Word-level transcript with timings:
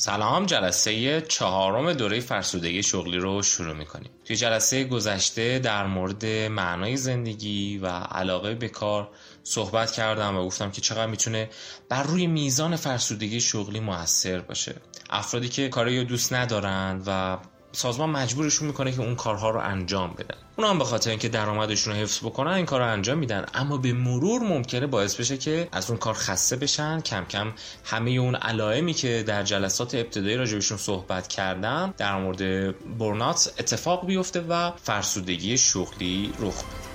سلام 0.00 0.46
جلسه 0.46 1.20
چهارم 1.20 1.92
دوره 1.92 2.20
فرسودگی 2.20 2.82
شغلی 2.82 3.18
رو 3.18 3.42
شروع 3.42 3.76
می‌کنیم. 3.76 4.10
توی 4.24 4.36
جلسه 4.36 4.84
گذشته 4.84 5.58
در 5.58 5.86
مورد 5.86 6.26
معنای 6.26 6.96
زندگی 6.96 7.78
و 7.78 7.86
علاقه 7.86 8.54
به 8.54 8.68
کار 8.68 9.08
صحبت 9.42 9.92
کردم 9.92 10.36
و 10.36 10.44
گفتم 10.46 10.70
که 10.70 10.80
چقدر 10.80 11.06
می‌تونه 11.06 11.50
بر 11.88 12.02
روی 12.02 12.26
میزان 12.26 12.76
فرسودگی 12.76 13.40
شغلی 13.40 13.80
موثر 13.80 14.40
باشه. 14.40 14.74
افرادی 15.10 15.48
که 15.48 15.68
کاری 15.68 15.98
رو 15.98 16.04
دوست 16.04 16.32
ندارند 16.32 17.02
و 17.06 17.38
سازمان 17.72 18.10
مجبورشون 18.10 18.66
می‌کنه 18.66 18.92
که 18.92 19.00
اون 19.00 19.16
کارها 19.16 19.50
رو 19.50 19.60
انجام 19.60 20.14
بدن. 20.18 20.34
اونا 20.56 20.70
هم 20.70 20.78
به 20.78 20.84
خاطر 20.84 21.10
اینکه 21.10 21.28
درآمدشون 21.28 21.94
رو 21.94 22.00
حفظ 22.00 22.18
بکنن 22.18 22.50
این 22.50 22.66
کار 22.66 22.80
رو 22.80 22.86
انجام 22.86 23.18
میدن. 23.18 23.46
اما 23.54 23.76
به 23.76 23.92
مرور 23.92 24.42
ممکنه 24.42 24.86
باعث 24.86 25.16
بشه 25.16 25.38
که 25.38 25.68
از 25.72 25.90
اون 25.90 25.98
کار 25.98 26.14
خسته 26.14 26.56
بشن. 26.56 27.00
کم 27.00 27.24
کم 27.24 27.52
همه 27.84 28.10
اون 28.10 28.34
علائمی 28.34 28.92
که 28.92 29.24
در 29.26 29.42
جلسات 29.42 29.94
ابتدایی 29.94 30.36
راجبشون 30.36 30.78
صحبت 30.78 31.28
کردم 31.28 31.94
در 31.98 32.16
مورد 32.16 32.74
برنات 32.98 33.54
اتفاق 33.58 34.06
بیفته 34.06 34.40
و 34.40 34.70
فرسودگی 34.82 35.58
شغلی 35.58 36.32
رخ 36.40 36.64
بده 36.64 36.89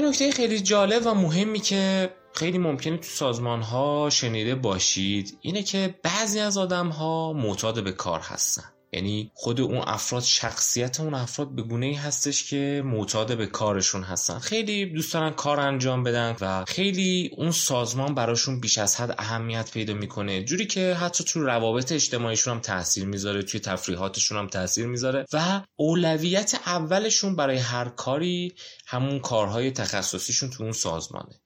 یه 0.00 0.08
نکته 0.08 0.32
خیلی 0.32 0.60
جالب 0.60 1.06
و 1.06 1.14
مهمی 1.14 1.60
که 1.60 2.10
خیلی 2.34 2.58
ممکنه 2.58 2.96
تو 2.96 3.02
سازمان 3.02 3.62
ها 3.62 4.10
شنیده 4.10 4.54
باشید 4.54 5.38
اینه 5.40 5.62
که 5.62 5.94
بعضی 6.02 6.40
از 6.40 6.58
آدم 6.58 6.88
ها 6.88 7.32
معتاد 7.32 7.84
به 7.84 7.92
کار 7.92 8.20
هستن. 8.20 8.64
یعنی 8.92 9.30
خود 9.34 9.60
اون 9.60 9.78
افراد 9.86 10.22
شخصیت 10.22 11.00
اون 11.00 11.14
افراد 11.14 11.54
به 11.54 11.62
گونه 11.62 11.86
ای 11.86 11.94
هستش 11.94 12.50
که 12.50 12.82
معتاد 12.84 13.36
به 13.38 13.46
کارشون 13.46 14.02
هستن. 14.02 14.38
خیلی 14.38 14.86
دوست 14.86 15.12
دارن 15.12 15.30
کار 15.30 15.60
انجام 15.60 16.02
بدن 16.02 16.36
و 16.40 16.64
خیلی 16.64 17.30
اون 17.36 17.50
سازمان 17.50 18.14
براشون 18.14 18.60
بیش 18.60 18.78
از 18.78 18.96
حد 18.96 19.14
اهمیت 19.18 19.70
پیدا 19.70 19.94
می‌کنه. 19.94 20.44
جوری 20.44 20.66
که 20.66 20.94
حتی 20.94 21.24
تو 21.24 21.40
روابط 21.40 21.92
اجتماعیشون 21.92 22.54
هم 22.54 22.60
تاثیر 22.60 23.04
می‌ذاره 23.04 23.42
توی 23.42 23.60
تفریحاتشون 23.60 24.38
هم 24.38 24.46
تاثیر 24.46 24.86
می‌ذاره 24.86 25.26
و 25.32 25.60
اولویت 25.76 26.54
اولشون 26.66 27.36
برای 27.36 27.58
هر 27.58 27.88
کاری 27.88 28.54
همون 28.86 29.18
کارهای 29.18 29.70
تخصصیشون 29.70 30.50
تو 30.50 30.62
اون 30.62 30.72
سازمانه. 30.72 31.40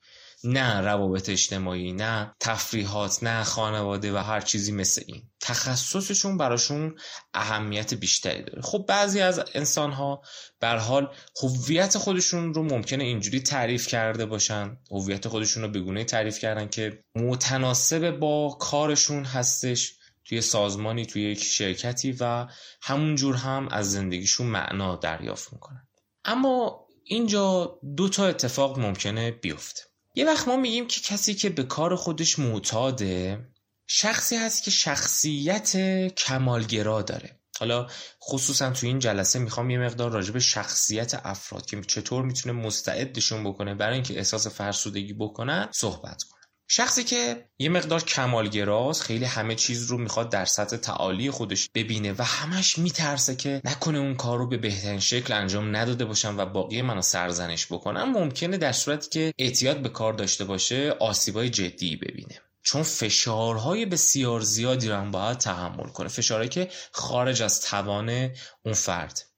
نه 0.44 0.80
روابط 0.80 1.28
اجتماعی 1.28 1.92
نه 1.92 2.34
تفریحات 2.40 3.22
نه 3.22 3.44
خانواده 3.44 4.12
و 4.12 4.16
هر 4.16 4.40
چیزی 4.40 4.72
مثل 4.72 5.02
این. 5.06 5.30
تخصصشون 5.40 6.36
براشون 6.38 6.98
اهمیت 7.34 7.94
بیشتری 7.94 8.42
داره. 8.42 8.62
خب 8.62 8.84
بعضی 8.88 9.20
از 9.20 9.44
انسان 9.54 9.92
ها 9.92 10.22
بر 10.60 10.76
حال 10.76 11.14
هویت 11.42 11.98
خودشون 11.98 12.54
رو 12.54 12.62
ممکنه 12.62 13.04
اینجوری 13.04 13.40
تعریف 13.40 13.86
کرده 13.86 14.26
باشن. 14.26 14.76
هویت 14.90 15.28
خودشون 15.28 15.62
رو 15.62 15.68
بگونه 15.68 16.04
تعریف 16.04 16.38
کردن 16.38 16.68
که 16.68 17.04
متناسب 17.16 18.10
با 18.10 18.56
کارشون 18.60 19.24
هستش 19.24 19.94
توی 20.24 20.40
سازمانی 20.40 21.06
توی 21.06 21.22
یک 21.22 21.42
شرکتی 21.42 22.16
و 22.20 22.46
همونجور 22.82 23.34
هم 23.34 23.68
از 23.70 23.92
زندگیشون 23.92 24.46
معنا 24.46 24.96
دریافت 24.96 25.52
می‌کنن. 25.52 25.88
اما 26.24 26.86
اینجا 27.04 27.78
دو 27.96 28.08
تا 28.08 28.26
اتفاق 28.26 28.78
ممکنه 28.78 29.30
بیفته. 29.30 29.82
یه 30.14 30.26
وقت 30.26 30.48
ما 30.48 30.56
میگیم 30.56 30.86
که 30.86 31.00
کسی 31.00 31.34
که 31.34 31.50
به 31.50 31.62
کار 31.62 31.96
خودش 31.96 32.38
معتاده 32.38 33.46
شخصی 33.86 34.36
هست 34.36 34.62
که 34.62 34.70
شخصیت 34.70 35.76
کمالگرا 36.16 37.02
داره. 37.02 37.40
حالا 37.58 37.86
خصوصا 38.22 38.70
تو 38.70 38.86
این 38.86 38.98
جلسه 38.98 39.38
می‌خوام 39.38 39.70
یه 39.70 39.78
مقدار 39.78 40.10
راجع 40.10 40.32
به 40.32 40.40
شخصیت 40.40 41.14
افراد 41.24 41.66
که 41.66 41.80
چطور 41.80 42.24
می‌تونه 42.24 42.66
مستعدشون 42.66 43.44
بکنه 43.44 43.74
برای 43.74 43.94
اینکه 43.94 44.16
احساس 44.16 44.46
فرسودگی 44.46 45.12
بکنن 45.12 45.68
صحبت 45.72 46.22
کنم 46.22 46.33
شخصی 46.68 47.04
که 47.04 47.48
یه 47.58 47.68
مقدار 47.68 48.02
کمالگراست 48.02 49.02
خیلی 49.02 49.24
همه 49.24 49.54
چیز 49.54 49.86
رو 49.86 49.98
می‌خواد 49.98 50.30
در 50.30 50.44
سطح 50.44 50.76
تعالی 50.76 51.30
خودش 51.30 51.68
ببینه 51.74 52.12
و 52.12 52.22
همش 52.22 52.78
میترسه 52.78 53.36
که 53.36 53.60
نکنه 53.64 53.98
اون 53.98 54.14
کار 54.14 54.38
رو 54.38 54.48
به 54.48 54.56
بهترین 54.56 55.00
شکل 55.00 55.32
انجام 55.32 55.76
نداده 55.76 56.04
باشن 56.04 56.36
و 56.36 56.46
باقی 56.46 56.82
منو 56.82 57.02
سرزنش 57.02 57.66
بکنن 57.66 58.02
ممکنه 58.02 58.56
در 58.56 58.72
صورتی 58.72 59.10
که 59.10 59.34
اعتیاد 59.38 59.82
به 59.82 59.88
کار 59.88 60.12
داشته 60.12 60.44
باشه 60.44 60.90
آسیبای 61.00 61.50
جدی 61.50 61.96
ببینه. 61.96 62.40
چون 62.62 62.82
فشارهای 62.82 63.86
بسیار 63.86 64.40
زیادی 64.40 64.88
رو 64.88 64.96
هم 64.96 65.10
باید 65.10 65.38
تحمل 65.38 65.88
کنه. 65.88 66.08
فشارهایی 66.08 66.48
که 66.48 66.68
خارج 66.92 67.42
از 67.42 67.60
توان 67.60 68.30
اون 68.64 68.74
فرد. 68.74 69.33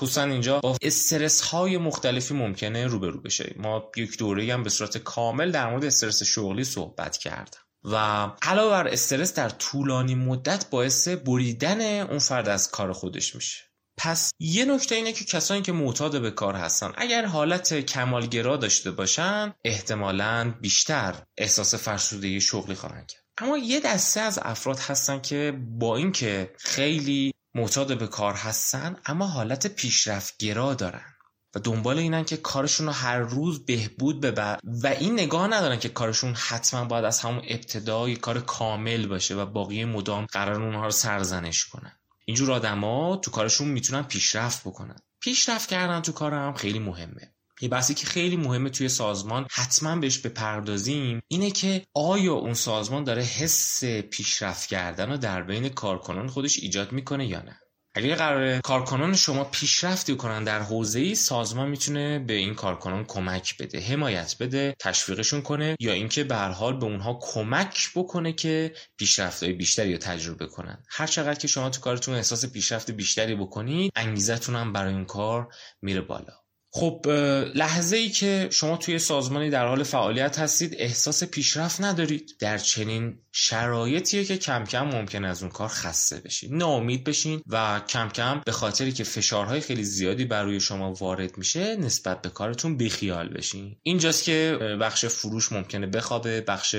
خصوصا 0.00 0.22
اینجا 0.22 0.60
با 0.60 0.76
استرس 0.82 1.40
های 1.40 1.78
مختلفی 1.78 2.34
ممکنه 2.34 2.86
روبرو 2.86 3.20
بشه. 3.20 3.54
ما 3.56 3.90
یک 3.96 4.18
دوره 4.18 4.54
هم 4.54 4.62
به 4.62 4.70
صورت 4.70 4.98
کامل 4.98 5.50
در 5.50 5.70
مورد 5.70 5.84
استرس 5.84 6.22
شغلی 6.22 6.64
صحبت 6.64 7.16
کردم. 7.16 7.60
و 7.84 7.96
علاوه 8.42 8.70
بر 8.70 8.88
استرس 8.88 9.34
در 9.34 9.48
طولانی 9.48 10.14
مدت 10.14 10.70
باعث 10.70 11.08
بریدن 11.08 12.00
اون 12.00 12.18
فرد 12.18 12.48
از 12.48 12.70
کار 12.70 12.92
خودش 12.92 13.34
میشه. 13.34 13.64
پس 13.96 14.32
یه 14.38 14.64
نکته 14.64 14.94
اینه 14.94 15.12
که 15.12 15.24
کسانی 15.24 15.62
که 15.62 15.72
معتاد 15.72 16.22
به 16.22 16.30
کار 16.30 16.54
هستن 16.54 16.92
اگر 16.96 17.24
حالت 17.24 17.74
کمالگرا 17.74 18.56
داشته 18.56 18.90
باشن 18.90 19.54
احتمالا 19.64 20.54
بیشتر 20.60 21.14
احساس 21.38 21.74
فرسودگی 21.74 22.40
شغلی 22.40 22.74
خواهند 22.74 23.06
کرد. 23.06 23.22
اما 23.38 23.58
یه 23.58 23.80
دسته 23.80 24.20
از 24.20 24.38
افراد 24.42 24.78
هستن 24.78 25.20
که 25.20 25.58
با 25.78 25.96
اینکه 25.96 26.52
خیلی 26.58 27.32
معتاد 27.54 27.98
به 27.98 28.06
کار 28.06 28.34
هستن 28.34 28.96
اما 29.06 29.26
حالت 29.26 29.66
پیشرفت 29.66 30.36
گرا 30.36 30.74
دارن. 30.74 31.14
و 31.54 31.58
دنبال 31.60 31.98
اینن 31.98 32.24
که 32.24 32.36
کارشون 32.36 32.86
رو 32.86 32.92
هر 32.92 33.18
روز 33.18 33.64
بهبود 33.64 34.20
ببر 34.20 34.58
و 34.64 34.86
این 34.86 35.12
نگاه 35.12 35.46
ندارن 35.46 35.78
که 35.78 35.88
کارشون 35.88 36.34
حتما 36.34 36.84
باید 36.84 37.04
از 37.04 37.20
همون 37.20 37.42
ابتدای 37.48 38.16
کار 38.16 38.40
کامل 38.40 39.06
باشه 39.06 39.34
و 39.34 39.46
باقی 39.46 39.84
مدام 39.84 40.26
قرار 40.26 40.62
اونها 40.62 40.84
رو 40.84 40.90
سرزنش 40.90 41.64
کنن. 41.64 41.92
اینجور 42.24 42.52
آدما 42.52 43.16
تو 43.16 43.30
کارشون 43.30 43.68
می‌تونن 43.68 44.02
پیشرفت 44.02 44.60
بکنن. 44.60 44.96
پیشرفت 45.20 45.68
کردن 45.68 46.00
تو 46.00 46.12
کار 46.12 46.34
هم 46.34 46.54
خیلی 46.54 46.78
مهمه. 46.78 47.34
یه 47.60 47.68
بحثی 47.68 47.94
که 47.94 48.06
خیلی 48.06 48.36
مهمه 48.36 48.70
توی 48.70 48.88
سازمان 48.88 49.46
حتما 49.50 49.96
بهش 49.96 50.18
بپردازیم 50.18 51.20
اینه 51.28 51.50
که 51.50 51.84
آیا 51.94 52.34
اون 52.34 52.54
سازمان 52.54 53.04
داره 53.04 53.22
حس 53.22 53.84
پیشرفت 53.84 54.68
کردن 54.68 55.10
رو 55.10 55.16
در 55.16 55.42
بین 55.42 55.68
کارکنان 55.68 56.28
خودش 56.28 56.58
ایجاد 56.58 56.92
می‌کنه 56.92 57.26
یا 57.26 57.42
نه؟ 57.42 57.60
اگر 57.94 58.14
قرار 58.14 58.60
کارکنان 58.60 59.14
شما 59.14 59.44
پیشرفتی 59.44 60.16
کنن 60.16 60.44
در 60.44 60.62
حوزه 60.62 61.00
ای 61.00 61.14
سازمان 61.14 61.68
می‌تونه 61.68 62.18
به 62.18 62.32
این 62.32 62.54
کارکنان 62.54 63.04
کمک 63.04 63.58
بده 63.58 63.80
حمایت 63.80 64.36
بده 64.40 64.74
تشویقشون 64.78 65.42
کنه 65.42 65.76
یا 65.80 65.92
اینکه 65.92 66.24
به 66.24 66.36
هر 66.36 66.50
حال 66.50 66.76
به 66.76 66.86
اونها 66.86 67.18
کمک 67.22 67.90
بکنه 67.94 68.32
که 68.32 68.74
پیشرفتهای 68.98 69.52
بیشتری 69.52 69.92
رو 69.92 69.98
تجربه 69.98 70.46
کنن. 70.46 70.82
هر 70.90 71.06
چقدر 71.06 71.38
که 71.38 71.48
شما 71.48 71.70
تو 71.70 71.80
کارتون 71.80 72.14
احساس 72.14 72.52
پیشرفت 72.52 72.90
بیشتری 72.90 73.34
بکنید 73.34 73.92
انگیزتون 73.96 74.56
هم 74.56 74.72
برای 74.72 74.94
اون 74.94 75.04
کار 75.04 75.48
میره 75.82 76.00
بالا. 76.00 76.39
خب 76.72 77.06
لحظه 77.54 77.96
ای 77.96 78.08
که 78.08 78.48
شما 78.52 78.76
توی 78.76 78.98
سازمانی 78.98 79.50
در 79.50 79.66
حال 79.66 79.82
فعالیت 79.82 80.38
هستید 80.38 80.74
احساس 80.78 81.24
پیشرفت 81.24 81.80
ندارید. 81.80 82.36
در 82.40 82.58
چنین 82.58 83.18
شرایطیه 83.32 84.24
که 84.24 84.38
کم 84.38 84.64
کم 84.64 84.86
ممکن 84.86 85.24
از 85.24 85.42
اون 85.42 85.50
کار 85.50 85.68
خسته 85.68 86.20
بشین. 86.20 86.56
ناامید 86.56 87.04
بشین 87.04 87.42
و 87.46 87.80
کم 87.88 88.08
کم 88.08 88.42
به 88.46 88.52
خاطری 88.52 88.92
که 88.92 89.04
فشارهای 89.04 89.60
خیلی 89.60 89.84
زیادی 89.84 90.24
بر 90.24 90.44
روی 90.44 90.60
شما 90.60 90.92
وارد 90.92 91.38
میشه 91.38 91.76
نسبت 91.76 92.22
به 92.22 92.28
کارتون 92.28 92.76
بیخیال 92.76 93.28
بشین. 93.28 93.76
اینجاست 93.82 94.24
که 94.24 94.58
بخش 94.80 95.04
فروش 95.04 95.52
ممکنه 95.52 95.86
بخوابه 95.86 96.40
بخش 96.40 96.76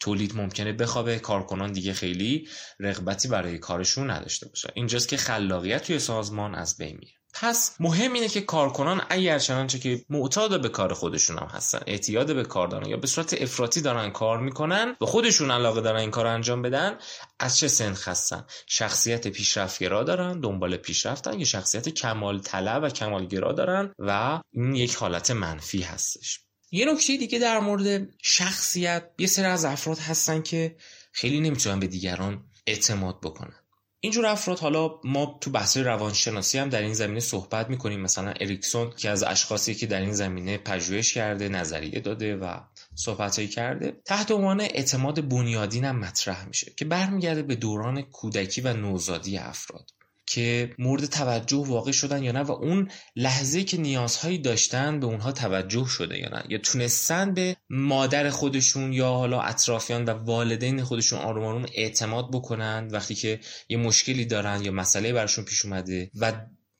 تولید 0.00 0.36
ممکنه 0.36 0.72
بخوابه. 0.72 1.18
کارکنان 1.18 1.72
دیگه 1.72 1.92
خیلی 1.92 2.48
رغبتی 2.80 3.28
برای 3.28 3.58
کارشون 3.58 4.10
نداشته 4.10 4.48
باشه 4.48 4.70
اینجاست 4.74 5.08
که 5.08 5.16
خلاقیت 5.16 5.82
توی 5.86 5.98
سازمان 5.98 6.54
از 6.54 6.76
بین 6.76 6.96
میره 7.00 7.19
پس 7.34 7.76
مهم 7.80 8.12
اینه 8.12 8.28
که 8.28 8.40
کارکنان 8.40 9.02
اگر 9.10 9.38
چنانچه 9.38 9.78
که 9.78 10.04
معتاد 10.10 10.62
به 10.62 10.68
کار 10.68 10.94
خودشون 10.94 11.38
هم 11.38 11.46
هستن 11.46 11.80
اعتیاد 11.86 12.34
به 12.34 12.42
کار 12.42 12.68
دارن 12.68 12.88
یا 12.88 12.96
به 12.96 13.06
صورت 13.06 13.42
افراطی 13.42 13.80
دارن 13.80 14.10
کار 14.10 14.40
می‌کنن 14.40 14.96
و 15.00 15.06
خودشون 15.06 15.50
علاقه 15.50 15.80
دارن 15.80 16.00
این 16.00 16.10
کار 16.10 16.26
انجام 16.26 16.62
بدن 16.62 16.98
از 17.38 17.58
چه 17.58 17.68
سنخ 17.68 18.08
هستن 18.08 18.44
شخصیت 18.66 19.28
پیشرفتگرا 19.28 20.02
دارن 20.02 20.40
دنبال 20.40 20.76
پیشرفتن 20.76 21.38
یا 21.38 21.44
شخصیت 21.44 21.88
کمال 21.88 22.40
طلب 22.40 22.82
و 22.82 22.88
کمالگرا 22.88 23.52
دارن 23.52 23.94
و 23.98 24.40
این 24.52 24.74
یک 24.74 24.94
حالت 24.94 25.30
منفی 25.30 25.82
هستش. 25.82 26.40
یه 26.70 26.92
نکته 26.92 27.16
دیگه 27.16 27.38
در 27.38 27.60
مورد 27.60 28.08
شخصیت 28.22 29.10
یه 29.18 29.26
سری 29.26 29.44
از 29.44 29.64
افراد 29.64 29.98
هستن 29.98 30.42
که 30.42 30.76
خیلی 31.12 31.40
نمی‌تونن 31.40 31.80
به 31.80 31.86
دیگران 31.86 32.44
اعتماد 32.66 33.20
بکنن. 33.20 33.59
اینجور 34.02 34.26
افراد 34.26 34.58
حالا 34.58 34.90
ما 35.04 35.38
تو 35.40 35.50
بحث 35.50 35.76
روانشناسی 35.76 36.58
هم 36.58 36.68
در 36.68 36.82
این 36.82 36.94
زمینه 36.94 37.20
صحبت 37.20 37.70
می‌کنیم. 37.70 38.00
مثلا 38.00 38.30
اریکسون 38.30 38.90
که 38.96 39.10
از 39.10 39.22
اشخاصی 39.22 39.74
که 39.74 39.86
در 39.86 40.00
این 40.00 40.12
زمینه 40.12 40.58
پژوهش 40.58 41.14
کرده 41.14 41.48
نظریه 41.48 42.00
داده 42.00 42.36
و 42.36 42.56
صحبتهایی 42.94 43.48
کرده 43.48 44.00
تحت 44.04 44.30
عنوان 44.30 44.60
اعتماد 44.60 45.28
بنیادین 45.28 45.84
هم 45.84 45.98
مطرح 45.98 46.48
میشه 46.48 46.72
که 46.76 46.84
برمیگرده 46.84 47.42
به 47.42 47.54
دوران 47.54 48.02
کودکی 48.02 48.60
و 48.60 48.72
نوزادی 48.72 49.38
افراد. 49.38 49.90
که 50.30 50.74
مورد 50.78 51.06
توجه 51.06 51.66
واقع 51.66 51.92
شدن 51.92 52.22
یا 52.22 52.32
نه 52.32 52.40
و 52.40 52.52
اون 52.52 52.90
لحظه 53.16 53.64
که 53.64 53.76
نیازهایی 53.76 54.38
داشتن 54.38 55.00
به 55.00 55.06
اونها 55.06 55.32
توجه 55.32 55.86
شده 55.86 56.18
یا 56.18 56.28
نه. 56.28 56.44
یا 56.48 56.58
تونستن 56.58 57.34
به 57.34 57.56
مادر 57.70 58.30
خودشون 58.30 58.92
یا 58.92 59.08
حالا 59.08 59.40
اطرافیان 59.40 60.04
و 60.04 60.10
والدین 60.10 60.82
خودشون 60.82 61.18
آروم 61.18 61.44
آروم 61.44 61.66
اعتماد 61.74 62.30
بکنن 62.30 62.88
وقتی 62.92 63.14
که 63.14 63.40
یه 63.68 63.76
مشکلی 63.76 64.24
دارن 64.24 64.62
یا 64.62 64.72
مسئله 64.72 65.12
براشون 65.12 65.44
پیش 65.44 65.64
اومده 65.64 66.10
و 66.20 66.32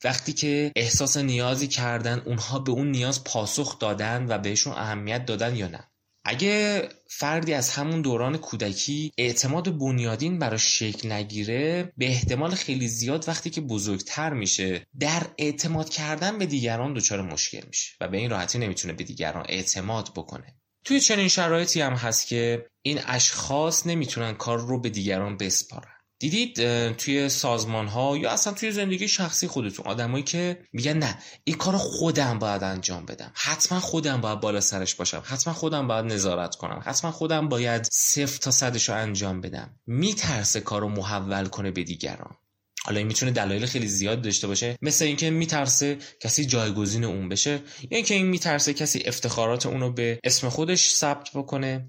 وقتی 0.05 0.32
که 0.32 0.73
احساس 0.76 1.17
نیازی 1.17 1.69
کردن 1.69 2.23
اونها 2.26 2.58
به 2.58 2.73
اون 2.73 2.91
نیاز 2.91 3.25
پاسخ 3.25 3.79
دادن 3.79 4.26
و 4.29 4.38
بهشون 4.38 4.73
اهمیت 4.73 5.26
دادن 5.26 5.56
یا 5.56 5.69
نه. 5.69 5.89
اگه 6.25 6.88
فردی 7.08 7.55
از 7.55 7.70
همون 7.70 8.02
دوران 8.02 8.37
کودکی 8.37 9.12
اعتماد 9.19 9.78
بنیادین 9.78 10.38
براش 10.38 10.78
شکل 10.78 11.12
نگیره 11.12 11.93
به 11.96 12.06
احتمال 12.06 12.50
خیلی 12.50 12.88
زیاد 12.88 13.28
وقتی 13.28 13.50
که 13.50 13.61
بزرگتر 13.61 14.32
میشه 14.32 14.87
در 15.00 15.26
اعتماد 15.38 15.88
کردن 15.88 16.38
به 16.38 16.46
دیگران 16.46 16.94
دچار 16.94 17.22
مشکل 17.22 17.67
میشه 17.67 17.96
و 18.00 18.08
به 18.08 18.19
این 18.19 18.31
راحتی 18.31 18.58
نمی‌تونه 18.58 18.94
به 18.94 19.05
دیگران 19.05 19.46
اعتماد 19.49 20.12
بکنه. 20.17 20.55
توی 20.84 21.00
چنین 21.00 21.28
شرایطی 21.28 21.81
هم 21.81 21.93
هست 21.93 22.26
که 22.26 22.66
این 22.82 23.00
اشخاص 23.06 23.87
نمی‌تونن 23.87 24.34
کار 24.34 24.58
رو 24.58 24.81
به 24.81 24.90
دیگران 24.90 25.37
بسپارن. 25.37 26.00
دیدید 26.20 26.55
توی 26.93 27.28
سازمان 27.28 27.88
ها 27.88 28.17
یا 28.17 28.31
اصلا 28.31 28.52
توی 28.52 28.72
زندگی 28.72 29.08
شخصی 29.08 29.46
خودتون 29.46 29.87
آدمایی 29.87 30.25
که 30.25 30.58
میگن 30.72 30.99
نه 30.99 31.19
این 31.44 31.56
کار 31.56 31.76
خودم 31.76 32.38
باید 32.38 32.62
انجام 32.62 33.06
بدم. 33.06 33.32
حتما 33.34 33.81
خودم 33.81 34.20
باید 34.20 34.40
بالا 34.40 34.61
سرش 34.61 34.94
باشم. 34.94 35.22
حتما 35.25 35.55
خودم 35.55 35.88
باید 35.88 36.05
نظارت 36.05 36.56
کنم. 36.56 36.82
حتما 36.84 37.11
خودم 37.11 37.49
باید 37.49 37.88
صفر 37.93 38.38
تا 38.38 38.50
صدش 38.50 38.88
رو 38.88 38.94
انجام 38.94 39.40
بدم. 39.40 39.78
میترسه 39.87 40.61
کار 40.61 40.81
رو 40.81 40.88
محول 40.88 41.46
کنه 41.46 41.70
به 41.70 41.84
دیگران. 41.84 42.37
حالا 42.84 42.99
این 42.99 43.06
می‌تونه 43.06 43.32
دلایل 43.32 43.66
خیلی 43.66 43.88
زیاد 43.88 44.23
داشته 44.23 44.46
باشه. 44.46 44.76
مثل 44.82 45.05
اینکه 45.05 45.31
میترسه 45.31 45.99
کسی 46.20 46.44
جایگزین 46.44 47.05
اون 47.05 47.28
بشه 47.28 47.50
یا 47.50 47.96
اینکه 47.96 48.14
این 48.14 48.26
میترسه 48.26 48.75
کسی 48.75 49.02
افتخارات 49.06 49.66
اونو 49.66 49.93
به 49.93 50.20
اسم 50.25 50.49
خودش 50.49 50.90
ثبت 50.90 51.31
بکنه. 51.34 51.88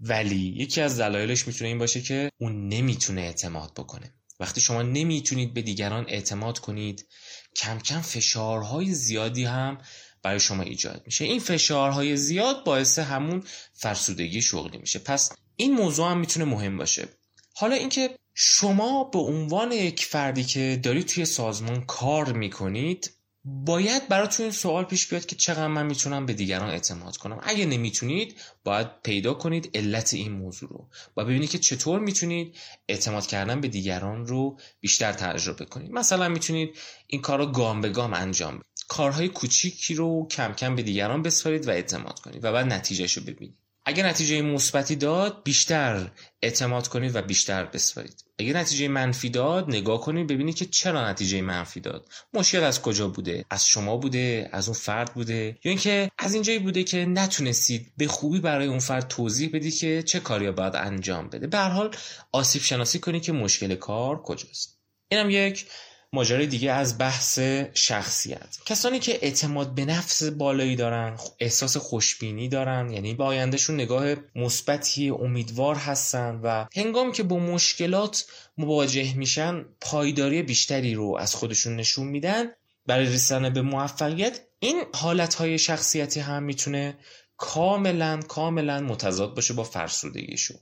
ولی 0.00 0.54
یکی 0.56 0.80
از 0.80 1.00
دلایلش 1.00 1.46
می‌تونه 1.46 1.68
این 1.68 1.78
باشه 1.78 2.00
که 2.00 2.30
اون 2.40 2.68
نمی‌تونه 2.68 3.20
اعتماد 3.20 3.74
بکنه. 3.74 4.14
وقتی 4.40 4.60
شما 4.60 4.82
نمی‌تونید 4.82 5.54
به 5.54 5.62
دیگران 5.62 6.04
اعتماد 6.08 6.58
کنید 6.58 7.08
کم 7.56 7.78
کم 7.78 8.00
فشارهای 8.00 8.94
زیادی 8.94 9.44
هم 9.44 9.78
برای 10.22 10.40
شما 10.40 10.62
ایجاد 10.62 11.02
میشه. 11.06 11.24
این 11.24 11.40
فشارهای 11.40 12.16
زیاد 12.16 12.64
باعث 12.64 12.98
همون 12.98 13.44
فرسودگی 13.72 14.42
شغلی 14.42 14.78
میشه. 14.78 14.98
پس 14.98 15.32
این 15.56 15.74
موضوع 15.74 16.10
هم 16.10 16.18
می‌تونه 16.18 16.44
مهم 16.44 16.76
باشه. 16.76 17.08
حالا 17.56 17.76
اینکه 17.76 18.10
شما 18.34 19.04
به 19.04 19.18
عنوان 19.18 19.72
یک 19.72 20.04
فردی 20.04 20.44
که 20.44 20.80
دارید 20.82 21.06
توی 21.06 21.24
سازمان 21.24 21.84
کار 21.84 22.32
می‌کنید 22.32 23.10
باید 23.44 24.08
براتون 24.08 24.50
سوال 24.50 24.84
پیش 24.84 25.06
بیاد 25.06 25.26
که 25.26 25.36
چقدر 25.36 25.66
من 25.66 25.86
می‌تونم 25.86 26.26
به 26.26 26.32
دیگران 26.32 26.70
اعتماد 26.70 27.16
کنم. 27.16 27.40
اگه 27.42 27.66
نمی‌تونید 27.66 28.40
باید 28.64 29.02
پیدا 29.02 29.34
کنید 29.34 29.70
علت 29.74 30.14
این 30.14 30.32
موضوع 30.32 30.68
رو 30.68 30.88
و 31.16 31.24
ببینید 31.24 31.50
که 31.50 31.58
چطور 31.58 32.00
می‌تونید 32.00 32.56
اعتماد 32.88 33.26
کردن 33.26 33.60
به 33.60 33.68
دیگران 33.68 34.26
رو 34.26 34.58
بیشتر 34.80 35.12
تجربه 35.12 35.64
کنید. 35.64 35.90
مثلا 35.90 36.28
می‌تونید 36.28 36.76
این 37.06 37.20
کار 37.20 37.38
رو 37.38 37.46
گام 37.46 37.80
به 37.80 37.88
گام 37.88 38.14
انجام 38.14 38.54
بدید. 38.54 38.84
کارهای 38.88 39.28
کوچیکی 39.28 39.94
رو 39.94 40.28
کم 40.30 40.52
کم 40.52 40.76
به 40.76 40.82
دیگران 40.82 41.22
بسپارید 41.22 41.68
و 41.68 41.70
اعتماد 41.70 42.20
کنید 42.20 42.44
و 42.44 42.52
بعد 42.52 42.66
نتیجهش 42.66 43.12
رو 43.12 43.22
ببینید. 43.22 43.63
اگر 43.86 44.06
نتیجه 44.06 44.42
مثبتی 44.42 44.96
داد 44.96 45.42
بیشتر 45.44 46.10
اعتماد 46.42 46.88
کنید 46.88 47.16
و 47.16 47.22
بیشتر 47.22 47.64
بسپارید. 47.64 48.24
اگر 48.38 48.56
نتیجه 48.56 48.88
منفی 48.88 49.28
داد 49.30 49.68
نگاه 49.68 50.00
کنید 50.00 50.26
ببینید 50.26 50.54
که 50.54 50.64
چرا 50.64 51.10
نتیجه 51.10 51.40
منفی 51.42 51.80
داد. 51.80 52.08
مشکل 52.34 52.64
از 52.64 52.82
کجا 52.82 53.08
بوده؟ 53.08 53.44
از 53.50 53.66
شما 53.66 53.96
بوده؟ 53.96 54.48
از 54.52 54.68
اون 54.68 54.78
فرد 54.78 55.14
بوده؟ 55.14 55.58
یا 55.64 55.70
اینکه 55.70 56.10
از 56.18 56.34
اینجایی 56.34 56.58
بوده 56.58 56.84
که 56.84 57.04
نتونستید 57.04 57.92
به 57.96 58.06
خوبی 58.06 58.40
برای 58.40 58.66
اون 58.66 58.78
فرد 58.78 59.08
توضیح 59.08 59.50
بدید 59.52 59.78
که 59.78 60.02
چه 60.02 60.20
کاری 60.20 60.50
باید 60.50 60.76
انجام 60.76 61.28
بده. 61.28 61.46
به 61.46 61.58
هر 61.58 61.68
حال 61.68 61.96
آسیب 62.32 62.62
شناسی 62.62 62.98
کنید 62.98 63.22
که 63.22 63.32
مشکل 63.32 63.74
کار 63.74 64.22
کجاست. 64.22 64.78
اینم 65.08 65.30
یک. 65.30 65.66
ماجرای 66.14 66.46
دیگه 66.46 66.72
از 66.72 66.98
بحث 66.98 67.38
شخصیت. 67.74 68.58
کسانی 68.66 68.98
که 68.98 69.18
اعتماد 69.22 69.74
به 69.74 69.84
نفس 69.84 70.22
بالایی 70.22 70.76
دارن 70.76 71.18
احساس 71.38 71.76
خوشبینی 71.76 72.48
دارن 72.48 72.90
یعنی 72.90 73.14
به 73.14 73.24
آیندهشون 73.24 73.74
نگاه 73.74 74.14
مثبتی 74.34 75.10
امیدوار 75.10 75.76
هستن 75.76 76.40
و 76.42 76.66
هنگام 76.76 77.12
که 77.12 77.22
با 77.22 77.38
مشکلات 77.38 78.26
مواجه 78.58 79.14
میشن 79.14 79.64
پایداری 79.80 80.42
بیشتری 80.42 80.94
رو 80.94 81.16
از 81.20 81.34
خودشون 81.34 81.76
نشون 81.76 82.06
میدن. 82.06 82.44
برای 82.86 83.06
رسیدن 83.06 83.50
به 83.50 83.62
موفقیت 83.62 84.40
این 84.58 84.82
حالتهای 84.94 85.58
شخصیتی 85.58 86.20
هم 86.20 86.42
می‌تونه 86.42 86.98
کاملا 87.36 88.20
کاملا 88.28 88.80
متضاد 88.80 89.34
باشه 89.34 89.54
با 89.54 89.64
فرسودگی 89.64 90.36
شغل 90.36 90.58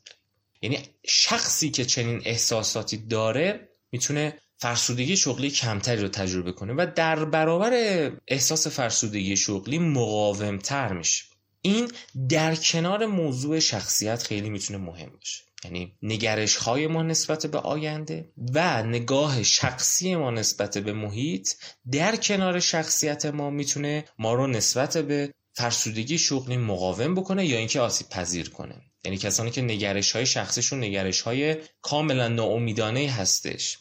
یعنی 0.63 0.79
شخصی 1.07 1.71
که 1.71 1.85
چنین 1.85 2.23
احساساتی 2.25 2.97
داره 2.97 3.69
می‌تونه 3.93 4.42
فرسودگی 4.63 5.17
شغلی 5.17 5.51
کمتری 5.51 6.03
رو 6.03 6.09
تجربه 6.09 6.53
کنه 6.53 6.73
و 6.73 6.87
در 6.97 7.25
برابر 7.25 7.73
احساس 8.29 8.67
فرسودگی 8.67 9.37
شغلی 9.37 9.79
مقاومتر 9.79 10.93
میشه. 10.93 11.25
این 11.63 11.91
در 12.29 12.55
کنار 12.55 13.07
موضوع 13.07 13.59
شخصیت 13.59 14.23
خیلی 14.23 14.51
می‌تونه 14.51 14.79
مهم 14.79 15.11
باشه. 15.11 15.43
یعنی 15.65 15.93
نگرش 16.03 16.57
های 16.57 16.87
ما 16.87 17.03
نسبت 17.03 17.47
به 17.47 17.59
آینده 17.59 18.33
و 18.55 18.83
نگاه 18.83 19.43
شخصی 19.43 20.15
ما 20.15 20.31
نسبت 20.31 20.79
به 20.79 20.93
محیط 20.93 21.49
در 21.93 22.17
کنار 22.17 22.61
شخصیت 22.61 23.27
ما 23.27 23.51
می‌تونه 23.51 24.05
ما 24.19 24.35
رو 24.35 24.47
نسبت 24.47 24.99
به 24.99 25.35
فرسودگی 25.55 26.19
شغلی 26.19 26.57
مقاوم 26.57 27.15
بکنه 27.15 27.47
یا 27.47 27.59
اینکه 27.59 27.81
آسیب 27.81 28.09
پذیر 28.09 28.51
کنه. 28.51 28.83
یعنی 29.05 29.19
کسانی 29.19 29.51
که 29.51 29.63
نگرش 29.63 30.13
های 30.13 30.27
شخصشون 30.27 30.85
نگرش 30.85 31.21
های 31.21 31.57
کاملا 31.81 32.29
ناامیدانه 32.29 33.11
هستش. 33.11 33.79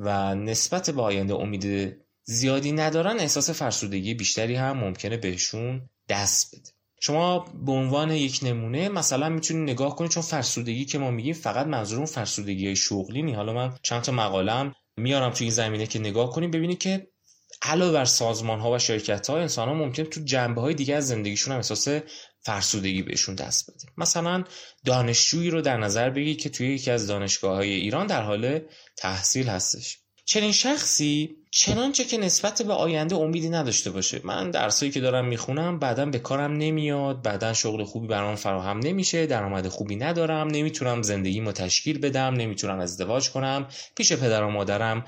و 0.00 0.34
نسبت 0.34 0.90
به 0.90 1.02
آینده 1.02 1.34
امید 1.34 1.96
زیادی 2.24 2.72
ندارن 2.72 3.20
احساس 3.20 3.50
فرسودگی 3.50 4.14
بیشتری 4.14 4.54
هم 4.54 4.78
ممکنه 4.78 5.16
بهشون 5.16 5.88
دست 6.08 6.56
بده. 6.56 6.70
شما 7.00 7.38
به 7.38 7.72
عنوان 7.72 8.10
یک 8.10 8.40
نمونه 8.42 8.88
مثلا 8.88 9.28
می‌تونید 9.28 9.70
نگاه 9.70 9.96
کنید 9.96 10.10
چون 10.10 10.22
فرسودگی 10.22 10.84
که 10.84 10.98
ما 10.98 11.10
میگیم 11.10 11.34
فقط 11.34 11.66
منظورمون 11.66 12.06
فرسودگی 12.06 12.76
شغلی 12.76 13.22
نی 13.22 13.32
حالا 13.32 13.52
من 13.52 13.74
چند 13.82 14.02
تا 14.02 14.12
مقالم 14.12 14.74
میارم 14.96 15.30
تو 15.30 15.44
این 15.44 15.50
زمینه 15.50 15.86
که 15.86 15.98
نگاه 15.98 16.30
کنید 16.30 16.50
ببینید 16.50 16.78
که 16.78 17.06
علاوه 17.62 17.92
بر 17.92 18.04
سازمان 18.04 18.60
ها 18.60 18.72
و 18.72 18.78
شرکت 18.78 19.30
ها 19.30 19.38
انسان 19.38 19.68
ها 19.68 19.74
ممکن 19.74 20.04
تو 20.04 20.20
جنبه 20.24 20.60
های 20.60 20.74
دیگه 20.74 20.94
از 20.94 21.08
زندگیشون 21.08 21.52
هم 21.52 21.56
احساس 21.56 21.88
فرسودگی 22.42 23.02
بهشون 23.02 23.34
دست 23.34 23.70
بده. 23.70 23.92
مثلا 23.96 24.44
دانشجویی 24.84 25.50
رو 25.50 25.60
در 25.60 25.76
نظر 25.76 26.10
بگیرید 26.10 26.40
که 26.40 26.48
توی 26.48 26.74
یکی 26.74 26.90
از 26.90 27.06
دانشگاه 27.06 27.54
های 27.56 27.72
ایران 27.72 28.06
در 28.06 28.22
حال 28.22 28.60
تحصیل 28.96 29.48
هستش. 29.48 29.98
چنین 30.24 30.52
شخصی 30.52 31.36
چنانچه 31.52 32.04
که 32.04 32.18
نسبت 32.18 32.62
به 32.62 32.72
آینده 32.72 33.16
امیدی 33.16 33.48
نداشته 33.48 33.90
باشه. 33.90 34.20
من 34.24 34.50
درسایی 34.50 34.92
که 34.92 35.00
دارم 35.00 35.28
می‌خونم 35.28 35.78
بعدا 35.78 36.06
به 36.06 36.18
کارم 36.18 36.52
نمیاد 36.52 37.22
بعدا 37.22 37.52
شغل 37.52 37.84
خوبی 37.84 38.06
برام 38.06 38.36
فراهم 38.36 38.78
نمیشه 38.78 39.26
درآمد 39.26 39.68
خوبی 39.68 39.96
ندارم 39.96 40.48
نمی‌تونم 40.48 41.02
زندگیمو 41.02 41.52
تشکیل 41.52 41.98
بدم 41.98 42.34
نمی‌تونم 42.34 42.80
ازدواج 42.80 43.30
کنم 43.30 43.68
پیش 43.96 44.12
پدر 44.12 44.42
و 44.42 44.50
مادرم 44.50 45.04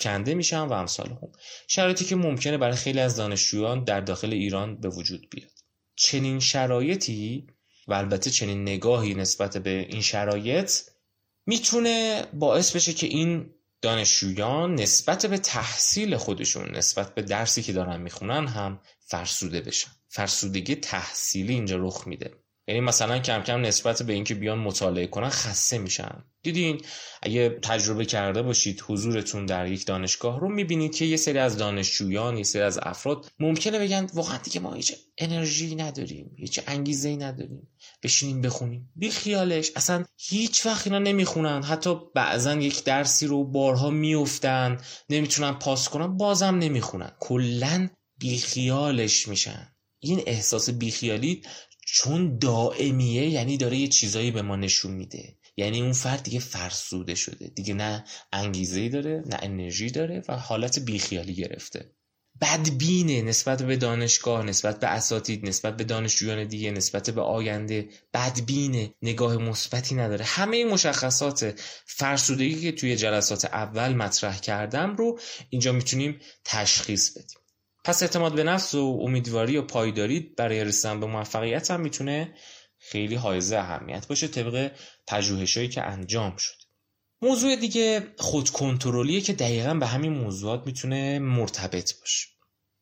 کنده 0.00 0.34
میشم 0.34 0.68
و 0.70 0.72
امثال 0.72 1.08
هم. 1.08 1.32
شرایطی 1.68 2.04
که 2.04 2.16
ممکنه 2.16 2.58
برای 2.58 2.76
خیلی 2.76 3.00
از 3.00 3.16
دانشجویان 3.16 3.84
در 3.84 4.00
داخل 4.00 4.32
ایران 4.32 4.80
به 4.80 4.88
وجود 4.88 5.30
بیاد. 5.30 5.57
چنین 5.98 6.40
شرایطی 6.40 7.46
و 7.88 7.94
البته 7.94 8.30
چنین 8.30 8.62
نگاهی 8.62 9.14
نسبت 9.14 9.56
به 9.56 9.70
این 9.90 10.02
شرایط 10.02 10.72
می‌تونه 11.46 12.26
باعث 12.32 12.76
بشه 12.76 12.92
که 12.92 13.06
این 13.06 13.50
دانشجویان 13.82 14.74
نسبت 14.74 15.26
به 15.26 15.38
تحصیل 15.38 16.16
خودشون 16.16 16.76
نسبت 16.76 17.14
به 17.14 17.22
درسی 17.22 17.62
که 17.62 17.72
دارن 17.72 18.00
می‌خونن 18.00 18.46
هم 18.46 18.80
فرسوده 19.00 19.60
بشن. 19.60 19.90
فرسودگی 20.08 20.74
تحصیلی 20.74 21.54
اینجا 21.54 21.76
رخ 21.76 22.06
میده. 22.06 22.34
یعنی 22.68 22.80
مثلا 22.80 23.18
کم 23.18 23.42
کم 23.42 23.60
نسبت 23.60 24.02
به 24.02 24.12
اینکه 24.12 24.34
بیان 24.34 24.58
مطالعه 24.58 25.06
کنن 25.06 25.28
خسته 25.28 25.78
میشن. 25.78 26.24
دیدین؟ 26.42 26.80
اگه 27.22 27.58
تجربه 27.62 28.04
کرده 28.04 28.42
باشید 28.42 28.84
حضورتون 28.86 29.46
در 29.46 29.66
یک 29.66 29.86
دانشگاه 29.86 30.40
رو 30.40 30.48
می‌بینید 30.48 30.94
که 30.94 31.04
یه 31.04 31.16
سری 31.16 31.38
از 31.38 31.56
دانشجویان 31.56 32.36
یه 32.36 32.42
سری 32.42 32.62
از 32.62 32.78
افراد 32.82 33.32
ممکنه 33.38 33.78
بگن 33.78 34.06
واقعا 34.14 34.38
دیگه 34.38 34.60
ما 34.60 34.74
هیچ 34.74 34.94
انرژی 35.18 35.74
نداریم 35.74 36.30
هیچ 36.36 36.60
انگیزه 36.66 37.08
ای 37.08 37.16
نداریم 37.16 37.68
بشینیم 38.02 38.40
بخونیم. 38.40 38.90
بی 38.96 39.10
خیالش 39.10 39.70
اصلا 39.76 40.04
هیچ 40.16 40.66
وقت 40.66 40.86
اینا 40.86 40.98
نمی‌خونن. 40.98 41.62
حتی 41.62 41.94
بعضا 42.14 42.54
یک 42.54 42.84
درسی 42.84 43.26
رو 43.26 43.44
بارها 43.44 43.90
میفتن 43.90 44.78
نمی‌تونن 45.10 45.52
پاس 45.52 45.88
کنن 45.88 46.16
بازم 46.16 46.54
نمی‌خونن. 46.58 47.10
کلا 47.20 47.88
بیخیالش 48.18 49.28
میشن. 49.28 49.68
این 50.00 50.22
احساس 50.26 50.70
بیخیالی 50.70 51.42
چون 51.94 52.38
دائمیه 52.38 53.28
یعنی 53.28 53.56
داره 53.56 53.76
یه 53.76 53.88
چیزایی 53.88 54.30
به 54.30 54.42
ما 54.42 54.56
نشون 54.56 54.92
میده. 54.92 55.36
یعنی 55.56 55.80
اون 55.80 55.92
فرد 55.92 56.22
دیگه 56.22 56.38
فرسوده 56.38 57.14
شده. 57.14 57.48
دیگه 57.48 57.74
نه 57.74 58.04
انگیزه 58.32 58.88
داره 58.88 59.22
نه 59.26 59.38
انرژی 59.42 59.90
داره 59.90 60.22
و 60.28 60.36
حالت 60.36 60.78
بیخیالی 60.78 61.34
گرفته. 61.34 61.90
بدبینه 62.40 63.22
نسبت 63.22 63.62
به 63.62 63.76
دانشگاه 63.76 64.42
نسبت 64.42 64.80
به 64.80 64.86
اساتید 64.86 65.48
نسبت 65.48 65.76
به 65.76 65.84
دانشجویان 65.84 66.44
دیگه 66.44 66.70
نسبت 66.70 67.10
به 67.10 67.20
آینده. 67.20 67.88
بدبینه 68.14 68.94
نگاه 69.02 69.36
مثبتی 69.36 69.94
نداره. 69.94 70.24
همه 70.24 70.64
مشخصات 70.64 71.60
فرسودگی 71.86 72.60
که 72.60 72.72
توی 72.72 72.96
جلسات 72.96 73.44
اول 73.44 73.94
مطرح 73.94 74.40
کردم 74.40 74.96
رو 74.96 75.18
اینجا 75.50 75.72
می‌تونیم 75.72 76.20
تشخیص 76.44 77.10
بدیم. 77.10 77.38
پس 77.84 78.02
اعتماد 78.02 78.34
به 78.34 78.44
نفس 78.44 78.74
و 78.74 79.00
امیدواری 79.02 79.56
و 79.56 79.62
پایداری 79.62 80.20
برای 80.20 80.64
رسیدن 80.64 81.00
به 81.00 81.06
موفقیت 81.06 81.70
هم 81.70 81.80
می‌تونه 81.80 82.34
خیلی 82.78 83.14
حائز 83.14 83.52
اهمیت 83.52 84.06
باشه 84.06 84.28
طبق 84.28 84.72
پژوهشایی 85.06 85.68
که 85.68 85.82
انجام 85.82 86.36
شد 86.36 86.54
موضوع 87.22 87.56
دیگه 87.56 88.06
خودکنترلیه 88.18 89.20
که 89.20 89.32
دقیقا 89.32 89.74
به 89.74 89.86
همین 89.86 90.12
موضوعات 90.12 90.66
می‌تونه 90.66 91.18
مرتبط 91.18 92.00
باشه. 92.00 92.28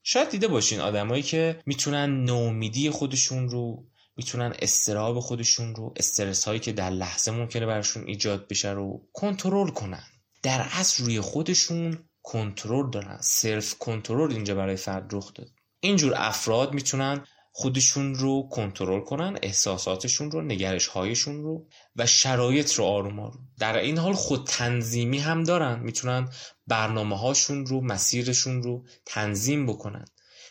شاید 0.03 0.31
دیده 0.31 0.49
باشین 0.49 0.81
آدمایی 0.81 1.23
که 1.23 1.61
می‌تونن 1.67 2.25
نومیدی 2.25 2.91
خودشون 2.91 3.49
رو 3.49 3.87
می‌تونن 4.17 4.55
استراب 4.59 5.21
خودشون 5.21 5.75
رو 5.75 5.95
استرس 5.97 6.45
هایی 6.45 6.61
که 6.61 6.73
در 6.73 6.91
لحظه 6.91 7.31
ممکنه 7.31 7.67
براشون 7.67 8.07
ایجاد 8.07 8.49
بشه 8.49 8.71
رو 8.71 9.09
کنترل 9.13 9.71
کنن. 9.71 10.05
در 10.43 10.67
اصل 10.73 11.05
روی 11.05 11.21
خودشون 11.21 12.06
کنترل 12.27 12.91
دارن. 12.91 13.19
سلف 13.21 13.75
کنترل 13.79 14.33
اینجا 14.33 14.55
برای 14.55 14.77
فرد 14.77 15.15
رخ 15.15 15.35
داد. 15.35 15.49
اینجور 15.81 16.13
افراد 16.17 16.73
می‌تونن 16.73 17.25
خودشون 17.53 18.15
رو 18.15 18.49
کنترل 18.53 19.01
کنن 19.01 19.39
احساساتشون 19.43 20.31
رو 20.31 20.43
نگرش 20.43 20.87
هایشون 20.87 21.43
رو 21.43 21.67
و 21.97 22.07
شرایط 22.07 22.75
رو 22.75 22.85
آروم 22.85 23.21
آروم. 23.21 23.49
در 23.59 23.79
این 23.79 23.99
حال 23.99 24.13
خود 24.13 24.47
تنظیمی 24.47 25.19
هم 25.19 25.43
دارن. 25.43 25.81
می‌تونن 25.81 26.29
برنامه 26.67 27.19
هاشون 27.19 27.67
رو 27.67 27.81
مسیرشون 27.81 28.63
رو 28.63 28.87
تنظیم 29.07 29.67
بکنن. 29.67 30.05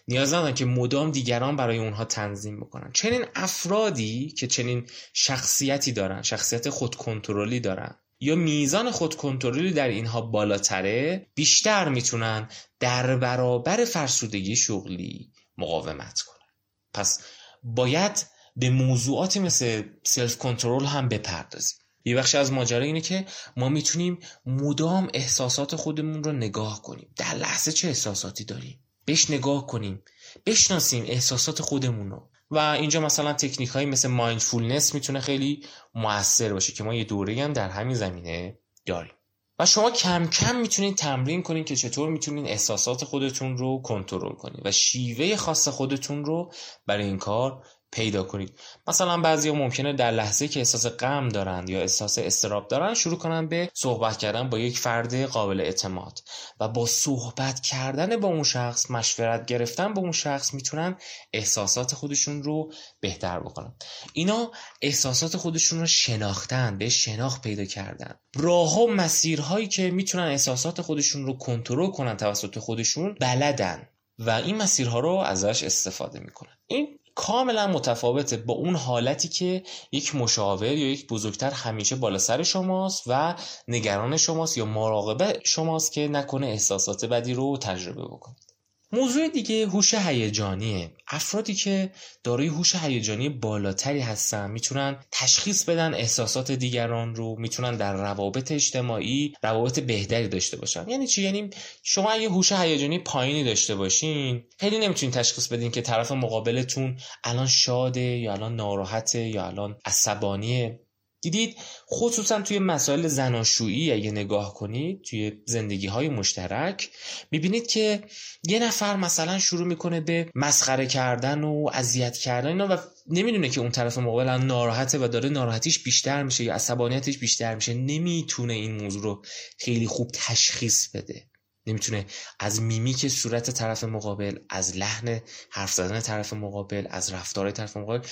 نیاز 0.07 0.33
ندارن 0.33 0.53
که 0.53 0.65
مدام 0.65 1.11
دیگران 1.11 1.55
برای 1.55 1.77
اونها 1.77 2.05
تنظیم 2.05 2.59
بکنن. 2.59 2.91
چنین 2.93 3.25
افرادی 3.35 4.29
که 4.29 4.47
چنین 4.47 4.87
شخصیتی 5.13 5.91
دارن 5.91 6.21
شخصیت 6.21 6.69
خودکنترلی 6.69 7.59
دارن 7.59 7.95
یا 8.19 8.35
میزان 8.35 8.91
خودکنترلی 8.91 9.71
در 9.71 9.87
اینها 9.87 10.21
بالاتره 10.21 11.27
بیشتر 11.35 11.89
می‌تونن 11.89 12.49
در 12.79 13.17
برابر 13.17 13.85
فرسودگی 13.85 14.55
شغلی 14.55 15.31
مقاومت 15.57 16.21
کنن. 16.21 16.47
پس 16.93 17.19
باید 17.63 18.27
به 18.55 18.69
موضوعاتی 18.69 19.39
مثل 19.39 19.83
self-control 20.03 20.85
هم 20.85 21.09
بپردازیم. 21.09 21.77
یه 22.05 22.15
بخش 22.15 22.35
از 22.35 22.51
ماجرا 22.51 22.83
اینه 22.83 23.01
که 23.01 23.25
ما 23.57 23.69
می‌تونیم 23.69 24.19
مدام 24.45 25.09
احساسات 25.13 25.75
خودمون 25.75 26.23
رو 26.23 26.31
نگاه 26.31 26.81
کنیم. 26.81 27.13
در 27.15 27.35
لحظه 27.35 27.71
چه 27.71 27.87
احساساتی 27.87 28.43
داریم؟ 28.43 28.79
بهش 29.05 29.29
نگاه 29.29 29.67
کنیم. 29.67 30.03
بشناسیم 30.45 31.03
احساسات 31.07 31.61
خودمون 31.61 32.11
رو. 32.11 32.29
و 32.51 32.57
اینجا 32.57 32.99
مثلا 32.99 33.33
تکنیک 33.33 33.69
هایی 33.69 33.85
مثل 33.85 34.07
mindfulness 34.07 34.93
می‌تونه 34.93 35.19
خیلی 35.19 35.65
موثر 35.95 36.53
باشه 36.53 36.73
که 36.73 36.83
ما 36.83 36.93
یه 36.93 37.03
دوره 37.03 37.43
هم 37.43 37.53
در 37.53 37.69
همین 37.69 37.95
زمینه 37.95 38.59
داریم. 38.85 39.11
و 39.59 39.65
شما 39.65 39.91
کم 39.91 40.27
کم 40.27 40.55
می‌تونید 40.55 40.95
تمرین 40.95 41.43
کنید 41.43 41.65
که 41.65 41.75
چطور 41.75 42.09
می‌تونید 42.09 42.47
احساسات 42.47 43.03
خودتون 43.03 43.57
رو 43.57 43.81
کنترل 43.81 44.33
کنید 44.33 44.65
و 44.65 44.71
شیوه 44.71 45.35
خاص 45.35 45.67
خودتون 45.67 46.25
رو 46.25 46.51
برای 46.87 47.05
این 47.05 47.17
کار 47.17 47.63
پیدا 47.95 48.23
کنید. 48.23 48.59
مثلا 48.87 49.17
بعضی 49.17 49.51
ممکنه 49.51 49.93
در 49.93 50.11
لحظه 50.11 50.47
که 50.47 50.59
احساس 50.59 50.85
غم 50.85 51.29
دارند 51.29 51.69
یا 51.69 51.79
احساس 51.79 52.17
استراب 52.17 52.67
دارن 52.67 52.93
شروع 52.93 53.17
کنن 53.17 53.47
به 53.47 53.69
صحبت 53.73 54.17
کردن 54.17 54.49
با 54.49 54.59
یک 54.59 54.79
فرد 54.79 55.23
قابل 55.23 55.61
اعتماد 55.61 56.19
و 56.59 56.67
با 56.67 56.85
صحبت 56.85 57.59
کردن 57.59 58.17
با 58.17 58.27
اون 58.27 58.43
شخص 58.43 58.91
مشورت 58.91 59.45
گرفتن 59.45 59.93
با 59.93 60.01
اون 60.01 60.11
شخص 60.11 60.53
می‌تونن 60.53 60.95
احساسات 61.33 61.95
خودشون 61.95 62.43
رو 62.43 62.71
بهتر 62.99 63.39
بکنن. 63.39 63.73
اینا 64.13 64.51
احساسات 64.81 65.37
خودشون 65.37 65.79
رو 65.79 65.85
شناختن 65.85 66.77
به 66.77 66.89
شناخت 66.89 67.41
پیدا 67.41 67.65
کردن. 67.65 68.19
راه 68.35 68.79
و 68.79 68.87
مسیرهایی 68.87 69.67
که 69.67 69.91
می‌تونن 69.91 70.23
احساسات 70.23 70.81
خودشون 70.81 71.25
رو 71.25 71.37
کنترل 71.37 71.91
کنن 71.91 72.17
توسط 72.17 72.59
خودشون 72.59 73.15
بلدن 73.21 73.87
و 74.19 74.29
این 74.29 74.57
مسیرها 74.57 74.99
رو 74.99 75.15
ازش 75.15 75.63
استفاده 75.63 76.19
می‌کنن. 76.19 76.57
این 76.67 76.99
کاملا 77.15 77.67
متفاوته 77.67 78.37
با 78.37 78.53
اون 78.53 78.75
حالتی 78.75 79.27
که 79.27 79.63
یک 79.91 80.15
مشاور 80.15 80.71
یا 80.71 80.91
یک 80.91 81.07
بزرگتر 81.07 81.51
همیشه 81.51 81.95
بالا 81.95 82.17
سر 82.17 82.43
شماست 82.43 83.03
و 83.07 83.35
نگران 83.67 84.17
شماست 84.17 84.57
یا 84.57 84.65
مراقبه 84.65 85.39
شماست 85.43 85.91
که 85.91 86.07
نکنه 86.07 86.47
احساسات 86.47 87.05
بدی 87.05 87.33
رو 87.33 87.57
تجربه 87.57 88.03
بکنید 88.05 88.54
موضوع 88.91 89.27
دیگه 89.27 89.67
هوش 89.67 89.93
هیجانیه. 89.93 90.91
افرادی 91.07 91.53
که 91.53 91.91
دارای 92.23 92.47
هوش 92.47 92.75
هیجانی 92.75 93.29
بالاتری 93.29 93.99
هستن 93.99 94.51
می‌تونن 94.51 94.97
تشخیص 95.11 95.63
بدن 95.63 95.93
احساسات 95.93 96.51
دیگران 96.51 97.15
رو 97.15 97.35
می‌تونن 97.39 97.77
در 97.77 97.93
روابط 97.93 98.51
اجتماعی 98.51 99.33
روابط 99.43 99.79
بهتری 99.79 100.27
داشته 100.27 100.57
باشن. 100.57 100.89
یعنی 100.89 101.07
چی؟ 101.07 101.23
یعنی 101.23 101.49
شما 101.83 102.11
اگه 102.11 102.29
هوش 102.29 102.51
هیجانی 102.51 102.99
پایینی 102.99 103.43
داشته 103.43 103.75
باشین 103.75 104.43
خیلی 104.59 104.79
نمی‌تونین 104.79 105.15
تشخیص 105.15 105.47
بدین 105.47 105.71
که 105.71 105.81
طرف 105.81 106.11
مقابلتون 106.11 106.97
الان 107.23 107.47
شاده 107.47 108.01
یا 108.01 108.33
الان 108.33 108.55
ناراحته 108.55 109.19
یا 109.19 109.45
الان 109.45 109.75
عصبانیه. 109.85 110.84
دیدید؟ 111.25 111.57
خصوصا 111.89 112.41
توی 112.41 112.59
مسائل 112.59 113.07
زناشویی 113.07 113.91
اگه 113.91 114.11
نگاه 114.11 114.53
کنید 114.53 115.01
توی 115.01 115.31
زندگی 115.45 115.87
های 115.87 116.09
مشترک 116.09 116.89
می‌بینید 117.31 117.67
که 117.67 118.03
یه 118.47 118.59
نفر 118.59 118.95
مثلا 118.95 119.39
شروع 119.39 119.67
می‌کنه 119.67 120.01
به 120.01 120.29
مسخره 120.35 120.87
کردن 120.87 121.43
و 121.43 121.69
اذیت 121.73 122.17
کردن 122.17 122.47
اینا 122.47 122.67
و 122.67 122.77
نمی‌دونه 123.07 123.49
که 123.49 123.59
اون 123.59 123.71
طرف 123.71 123.97
مقابل 123.97 124.29
ناراحته 124.29 124.97
و 124.97 125.07
داره 125.07 125.29
ناراحتیش 125.29 125.83
بیشتر 125.83 126.23
میشه 126.23 126.43
یا 126.43 126.55
عصبانیتش 126.55 127.17
بیشتر 127.17 127.55
میشه. 127.55 127.73
نمی‌تونه 127.73 128.53
این 128.53 128.83
موضوع 128.83 129.03
رو 129.03 129.23
خیلی 129.57 129.87
خوب 129.87 130.11
تشخیص 130.13 130.89
بده. 130.89 131.27
نمی‌تونه 131.67 132.05
از 132.39 132.61
میمیک 132.61 133.07
صورت 133.07 133.51
طرف 133.51 133.83
مقابل 133.83 134.37
از 134.49 134.77
لحن 134.77 135.21
حرف 135.49 135.73
زدن 135.73 135.99
طرف 135.99 136.33
مقابل 136.33 136.87
از 136.89 137.13
رفتار 137.13 137.51
طرف 137.51 137.77
مقابل 137.77 138.07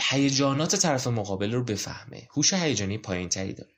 هیجانات 0.00 0.76
طرف 0.76 1.06
مقابل 1.06 1.52
رو 1.52 1.64
بفهمه. 1.64 2.28
هوش 2.30 2.52
هیجانی 2.52 2.98
پایینتری 2.98 3.52
داره. 3.52 3.70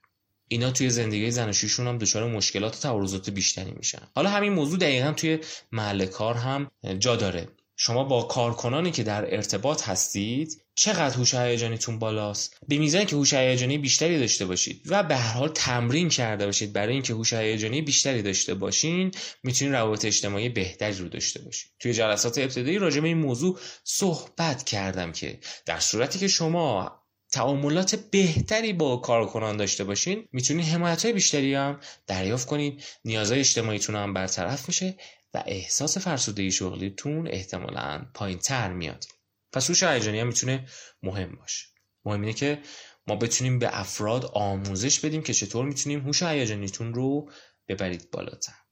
اینا 0.49 0.71
توی 0.71 0.91
زندگی 0.91 1.31
زناشویشون 1.31 1.87
هم 1.87 1.99
دچار 1.99 2.31
مشکلات 2.31 2.77
و 2.77 2.79
تعارضات 2.79 3.31
بیشتری 3.31 3.73
میشن. 3.73 4.09
حالا 4.15 4.31
همین 4.31 4.53
موضوع 4.53 4.79
دقیقا 4.79 5.13
توی 5.13 5.39
محل 5.73 6.07
کار 6.07 6.35
هم 6.35 6.71
جا 6.99 7.17
داره. 7.17 7.49
شما 7.77 8.05
با 8.05 8.23
کارکنانی 8.23 8.91
که 8.91 9.03
در 9.03 9.35
ارتباط 9.35 9.89
هستید 9.89 10.65
چقدر 10.75 11.17
هوش 11.17 11.35
هیجانیتون 11.35 11.99
بالاست؟ 11.99 12.57
به 12.69 12.79
میزانی 12.79 13.07
که 13.07 13.17
هوش 13.17 13.35
هیجانی 13.35 13.79
بیشتری 13.79 14.19
داشته 14.19 14.47
باشید 14.47 14.83
و 14.87 15.03
به 15.03 15.17
هر 15.17 15.39
حال 15.39 15.49
تمرین 15.49 16.09
کرده 16.09 16.47
باشید 16.47 16.73
برای 16.73 16.93
اینکه 16.93 17.13
هوش 17.13 17.33
هیجانی 17.33 17.83
بیشتری 17.83 18.23
داشته 18.23 18.55
باشین 18.55 19.11
می‌تونید 19.43 19.75
روابط 19.75 20.05
اجتماعی 20.05 20.49
بهتری 20.49 20.95
رو 20.95 21.09
داشته 21.09 21.43
باشید. 21.43 21.71
توی 21.79 21.95
جلسات 21.95 22.39
ابتدایی 22.39 22.79
راجع 22.79 23.01
به 23.01 23.09
این 23.09 23.19
موضوع 23.19 23.59
صحبت 23.85 24.65
کردم 24.65 25.13
که 25.13 25.39
در 25.67 25.81
صورتی 25.81 26.19
که 26.19 26.29
شما 26.29 26.93
تعاملات 27.33 27.95
بهتری 27.95 28.73
با 28.73 28.97
کارکنان 28.97 29.57
داشته 29.57 29.85
باشین 29.85 30.29
می‌تونید 30.33 30.67
حمایت 30.67 31.05
های 31.05 31.13
بیشتری 31.13 31.55
هم 31.55 31.81
دریافت 32.07 32.49
کنید. 32.49 32.83
نیازهای 33.05 33.41
اجتماعیتون 33.41 33.97
هم 33.97 34.15
برطرف 34.15 34.69
میشه. 34.69 34.97
و 35.35 35.43
احساس 35.47 35.99
فرسودگی 35.99 36.51
شغلیتون 36.51 37.29
احتمالا 37.29 38.07
پایین 38.15 38.39
تر 38.39 38.73
میاد. 38.73 39.05
پس 39.53 39.71
هوش 39.71 39.83
هیجانی 39.83 40.21
هم 40.21 40.27
می‌تونه 40.27 40.67
مهم 41.03 41.37
باشه. 41.37 41.67
مهم 42.05 42.21
اینه 42.21 42.33
که 42.33 42.63
ما 43.07 43.17
بتونیم 43.17 43.59
به 43.59 43.81
افراد 43.81 44.25
آموزش 44.25 45.01
بدیم 45.01 45.23
که 45.23 45.35
چطور 45.35 45.65
می‌تونیم 45.65 46.01
هوش 46.01 46.23
هیجانیتون 46.23 46.95
رو 46.95 47.31
ببرید 47.69 48.11
بالاتر. 48.11 48.64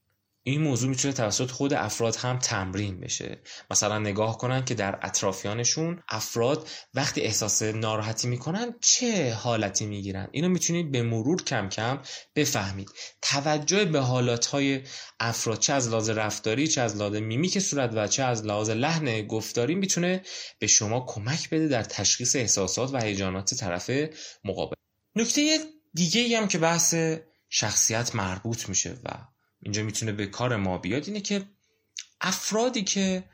این 0.44 0.62
موضوع 0.62 0.90
می‌تونه 0.90 1.14
توسط 1.14 1.50
خود 1.50 1.75
افراد 1.75 2.16
هم 2.16 2.38
تمرین 2.38 3.00
بشه. 3.00 3.42
مثلا 3.70 3.99
نگاه 3.99 4.38
کنن 4.38 4.64
که 4.64 4.75
در 4.75 4.99
اطرافیانشون 5.02 6.02
افراد 6.08 6.68
وقتی 6.94 7.20
احساس 7.20 7.62
ناراحتی 7.62 8.28
می‌کنن 8.28 8.75
چه 8.80 9.34
حالتی 9.34 9.87
می‌گیرن؟ 9.87 10.28
اینو 10.32 10.49
می‌تونید 10.49 10.92
به 10.92 11.02
مرور 11.02 11.42
کم 11.42 11.68
کم 11.68 12.00
بفهمید. 12.37 12.90
توجه 13.22 13.84
به 13.84 14.00
حالاتهای 14.00 14.82
افراد 15.20 15.58
چه 15.58 15.72
از 15.72 15.88
لحاظ 15.88 16.11
رفتاری 16.11 16.68
چه 16.68 16.80
از 16.80 16.96
لحاظ 16.96 17.14
میمیک 17.14 17.58
صورت 17.58 17.90
و 17.94 18.06
چه 18.06 18.22
از 18.22 18.44
لحاظ 18.44 18.70
لحن 18.70 19.26
گفتاری 19.26 19.75
می‌تونه 19.75 20.22
به 20.58 20.66
شما 20.66 21.06
کمک 21.08 21.50
بده 21.50 21.68
در 21.68 21.82
تشخیص 21.82 22.37
احساسات 22.37 22.94
و 22.94 23.00
هیجانات 23.00 23.54
طرف 23.54 23.90
مقابل. 24.44 24.75
نکته 25.16 25.58
دیگه 25.94 26.38
هم 26.38 26.49
که 26.49 26.58
بحث 26.58 26.94
شخصیت 27.49 28.14
مربوط 28.14 28.68
میشه 28.68 28.96
و 29.04 29.31
اینجا 29.62 29.83
می‌تونه 29.83 30.12
به 30.12 30.26
کار 30.26 30.57
ما 30.57 30.78
بیاد 30.78 31.07
اینه 31.07 31.21
که 31.21 31.45
افرادی 32.21 32.83
که 32.83 33.25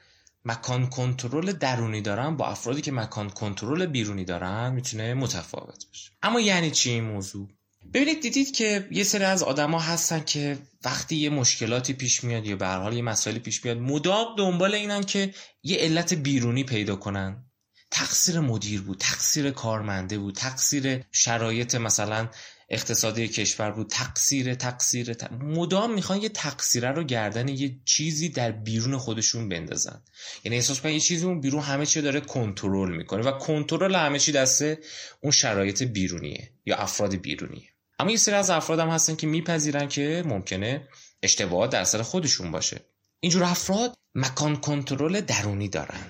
مکان 0.44 0.90
کنترل 0.90 1.52
درونی 1.52 2.00
دارن 2.00 2.36
با 2.36 2.46
افرادی 2.46 2.80
که 2.80 2.92
مکان 2.92 3.30
کنترل 3.30 3.86
بیرونی 3.86 4.24
دارن 4.24 4.72
می‌تونه 4.72 5.14
متفاوت 5.14 5.86
باشه 5.86 6.10
اما 6.22 6.40
یعنی 6.40 6.70
چی 6.70 6.90
این 6.90 7.04
موضوع؟ 7.04 7.48
ببینید 7.94 8.20
دیدید 8.20 8.52
که 8.56 8.88
یه 8.90 9.04
سری 9.04 9.24
از 9.24 9.42
آدما 9.42 9.80
هستن 9.80 10.20
که 10.20 10.58
وقتی 10.84 11.16
یه 11.16 11.30
مشکلاتی 11.30 11.92
پیش 11.92 12.24
میاد 12.24 12.46
یا 12.46 12.56
به 12.56 12.66
حال 12.66 12.92
یه 12.92 13.02
مسائلی 13.02 13.38
پیش 13.38 13.64
میاد 13.64 13.76
مدام 13.78 14.26
دنبال 14.38 14.74
اینن 14.74 15.02
که 15.02 15.34
یه 15.62 15.78
علت 15.78 16.14
بیرونی 16.14 16.64
پیدا 16.64 16.96
کنن. 16.96 17.44
تقصیر 17.90 18.40
مدیر 18.40 18.82
بود 18.82 18.98
تقصیر 18.98 19.50
کارمنده 19.50 20.18
بود 20.18 20.34
تقصیر 20.34 21.04
شرایط 21.12 21.74
مثلا 21.74 22.28
اقتصادی 22.68 23.28
کشور 23.28 23.70
بود. 23.70 23.90
تقصیر 23.90 24.54
تقصیر 24.54 25.16
مدام 25.40 25.94
می‌خوان 25.94 26.22
یه 26.22 26.28
تقصیره 26.28 26.90
رو 26.90 27.04
گردن 27.04 27.48
یه 27.48 27.76
چیزی 27.84 28.28
در 28.28 28.50
بیرون 28.50 28.98
خودشون 28.98 29.48
بندازن. 29.48 30.02
یعنی 30.44 30.56
احساس 30.56 30.80
کنن 30.80 30.92
یه 30.92 31.00
چیزی 31.00 31.24
اون 31.24 31.40
بیرون 31.40 31.62
همه 31.62 31.86
چی 31.86 32.02
داره 32.02 32.20
کنترل 32.20 32.96
می‌کنه 32.96 33.22
و 33.22 33.38
کنترل 33.38 33.94
همه 33.94 34.18
چی 34.18 34.32
دسته 34.32 34.78
اون 35.20 35.32
شرایط 35.32 35.82
بیرونیه 35.82 36.52
یا 36.66 36.76
افراد 36.76 37.14
بیرونیه. 37.14 37.68
اما 37.98 38.10
یه 38.10 38.16
سری 38.16 38.34
از 38.34 38.50
افراد 38.50 38.78
هم 38.78 38.88
هستن 38.88 39.16
که 39.16 39.26
میپذیرن 39.26 39.88
که 39.88 40.22
ممکنه 40.26 40.88
اشتباهات 41.22 41.70
در 41.70 41.84
سر 41.84 42.02
خودشون 42.02 42.50
باشه. 42.50 42.80
اینجور 43.20 43.44
افراد 43.44 43.94
مکان 44.14 44.56
کنترل 44.56 45.20
درونی 45.20 45.68
دارن. 45.68 46.00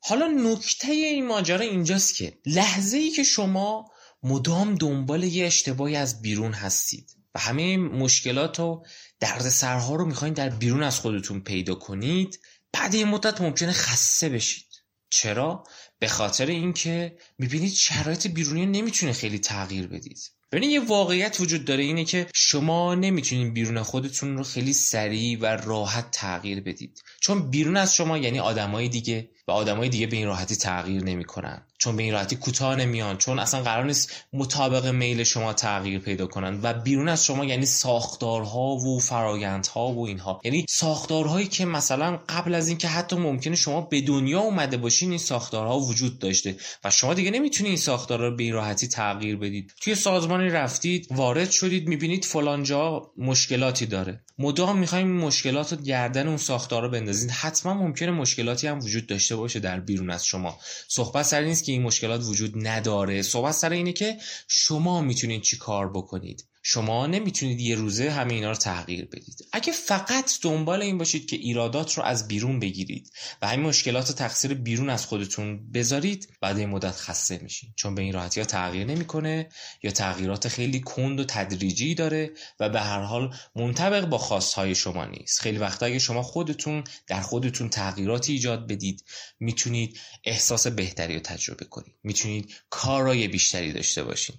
حالا 0.00 0.26
نکته 0.26 0.88
این 0.88 1.26
ماجرا 1.26 1.60
اینجاست 1.60 2.16
که 2.16 2.32
لحظه 2.46 2.96
ای 2.96 3.10
که 3.10 3.22
شما 3.22 3.90
مدام 4.22 4.74
دنبال 4.74 5.24
یه 5.24 5.46
اشتباهی 5.46 5.96
از 5.96 6.22
بیرون 6.22 6.52
هستید 6.52 7.16
و 7.34 7.38
همه 7.38 7.76
مشکلات 7.76 8.60
و 8.60 8.82
درد 9.20 9.48
سرها 9.48 9.94
رو 9.94 10.04
می‌خواین 10.04 10.34
در 10.34 10.50
بیرون 10.50 10.82
از 10.82 11.00
خودتون 11.00 11.40
پیدا 11.40 11.74
کنید 11.74 12.40
بعد 12.72 12.94
یه 12.94 13.04
مدت 13.04 13.40
ممکنه 13.40 13.72
خسته 13.72 14.28
بشید. 14.28 14.68
چرا؟ 15.10 15.64
به 15.98 16.08
خاطر 16.08 16.46
اینکه 16.46 17.18
می‌بینید 17.38 17.72
شرایط 17.72 18.26
بیرونی 18.26 18.66
نمی‌تونه 18.66 19.12
خیلی 19.12 19.38
تغییر 19.38 19.86
بدید. 19.86 20.18
ببینید 20.52 20.70
یه 20.70 20.80
واقعیت 20.80 21.40
وجود 21.40 21.64
داره 21.64 21.82
اینه 21.82 22.04
که 22.04 22.26
شما 22.34 22.94
نمی‌تونید 22.94 23.54
بیرون 23.54 23.82
خودتون 23.82 24.36
رو 24.36 24.42
خیلی 24.42 24.72
سریع 24.72 25.38
و 25.40 25.46
راحت 25.46 26.10
تغییر 26.10 26.60
بدید. 26.60 27.02
چون 27.20 27.50
بیرون 27.50 27.76
از 27.76 27.94
شما 27.94 28.18
یعنی 28.18 28.38
آدمای 28.38 28.88
دیگه 28.88 29.30
و 29.48 29.50
آدمای 29.50 29.88
دیگه 29.88 30.06
به 30.06 30.16
این 30.16 30.26
راحتی 30.26 30.56
تغییر 30.56 31.04
نمی‌کنن. 31.04 31.62
چون 31.78 31.96
به 31.96 32.02
این 32.02 32.12
راحتی 32.12 32.36
کوتاه 32.36 32.76
نمیان. 32.76 33.18
چون 33.18 33.38
اصلا 33.38 33.62
قرار 33.62 33.84
نیست 33.84 34.12
مطابق 34.32 34.86
میل 34.86 35.22
شما 35.22 35.52
تغییر 35.52 35.98
پیدا 35.98 36.26
کنن. 36.26 36.60
و 36.62 36.74
بیرون 36.74 37.08
از 37.08 37.24
شما 37.24 37.44
یعنی 37.44 37.66
ساختارها 37.66 38.76
و 38.76 38.98
فرایندها 38.98 39.92
و 39.92 40.06
اینها. 40.06 40.40
یعنی 40.44 40.66
ساختارهایی 40.68 41.46
که 41.46 41.64
مثلا 41.64 42.18
قبل 42.28 42.54
از 42.54 42.68
اینکه 42.68 42.88
حتی 42.88 43.16
ممکنه 43.16 43.56
شما 43.56 43.80
به 43.80 44.00
دنیا 44.00 44.40
اومده 44.40 44.76
باشین 44.76 45.08
این 45.10 45.18
ساختارها 45.18 45.80
وجود 45.80 46.18
داشته. 46.18 46.56
و 46.84 46.90
شما 46.90 47.14
دیگه 47.14 47.30
نمی‌تونید 47.30 47.70
این 47.70 47.78
ساختارها 47.78 48.26
رو 48.26 48.36
به 48.36 48.42
این 48.42 48.52
راحتی 48.52 48.88
تغییر 48.88 49.36
بدید. 49.36 49.72
توی 49.80 49.94
سازمانی 49.94 50.48
رفتید 50.48 51.06
وارد 51.10 51.50
شدید 51.50 51.88
می‌بینید 51.88 52.24
فلانجا 52.24 53.10
مشکلاتی 53.18 53.86
داره. 53.86 54.20
مدام 54.38 54.78
می‌خوایم 54.78 55.08
مشکلات 55.08 55.72
رو 55.72 55.78
گردن 55.82 56.28
اون 56.28 56.36
ساختار 56.36 56.88
بندازید 56.88 57.30
حتما 57.30 57.74
ممکنه 57.74 58.10
مشکلاتی 58.10 58.66
هم 58.66 58.78
وجود 58.78 59.06
داشته 59.06 59.37
باشه 59.40 59.60
در 59.60 59.80
بیرون 59.80 60.10
از 60.10 60.24
شما. 60.26 60.58
صحبت 60.88 61.22
سر 61.22 61.40
نیست 61.44 61.64
که 61.64 61.72
این 61.72 61.82
مشکلات 61.82 62.24
وجود 62.24 62.52
نداره. 62.66 63.22
صحبت 63.22 63.52
سر 63.52 63.70
اینه 63.70 63.92
که 63.92 64.16
شما 64.48 65.00
می‌تونید 65.00 65.42
چی 65.42 65.58
کار 65.58 65.88
بکنید. 65.92 66.44
شما 66.70 67.06
نمی‌تونید 67.06 67.60
یه 67.60 67.74
روزه 67.74 68.10
همه 68.10 68.34
اینا 68.34 68.48
رو 68.48 68.56
تغییر 68.56 69.04
بدید. 69.04 69.48
اگه 69.52 69.72
فقط 69.72 70.38
دنبال 70.42 70.82
این 70.82 70.98
باشید 70.98 71.26
که 71.26 71.36
ایرادات 71.36 71.94
رو 71.94 72.02
از 72.02 72.28
بیرون 72.28 72.60
بگیرید 72.60 73.12
و 73.42 73.48
همین 73.48 73.66
مشکلات 73.66 74.10
و 74.10 74.12
تقصیر 74.12 74.54
بیرون 74.54 74.90
از 74.90 75.06
خودتون 75.06 75.70
بذارید 75.72 76.28
بعد 76.40 76.58
این 76.58 76.68
مدت 76.68 76.96
خسته 76.96 77.38
میشید 77.42 77.72
چون 77.76 77.94
به 77.94 78.02
این 78.02 78.12
راحتی 78.12 78.40
ها 78.40 78.46
تغییر 78.46 78.86
نمی‌کنه 78.86 79.48
یا 79.82 79.90
تغییرات 79.90 80.48
خیلی 80.48 80.80
کند 80.80 81.20
و 81.20 81.24
تدریجی 81.24 81.94
داره 81.94 82.30
و 82.60 82.68
به 82.68 82.80
هر 82.80 83.02
حال 83.02 83.34
منطبق 83.56 84.04
با 84.04 84.18
خواستهای 84.18 84.74
شما 84.74 85.04
نیست. 85.04 85.40
خیلی 85.40 85.58
وقتا 85.58 85.86
اگه 85.86 85.98
شما 85.98 86.22
خودتون 86.22 86.84
در 87.06 87.20
خودتون 87.20 87.68
تغییراتی 87.68 88.32
ایجاد 88.32 88.66
بدید 88.66 89.04
می‌تونید 89.40 89.98
احساس 90.24 90.66
بهتری 90.66 91.14
رو 91.14 91.20
تجربه 91.20 91.64
کنید. 91.64 91.94
می‌تونید 92.02 92.54
کارای 92.70 93.28
بیشتری 93.28 93.72
داشته 93.72 94.04
باشید 94.04 94.36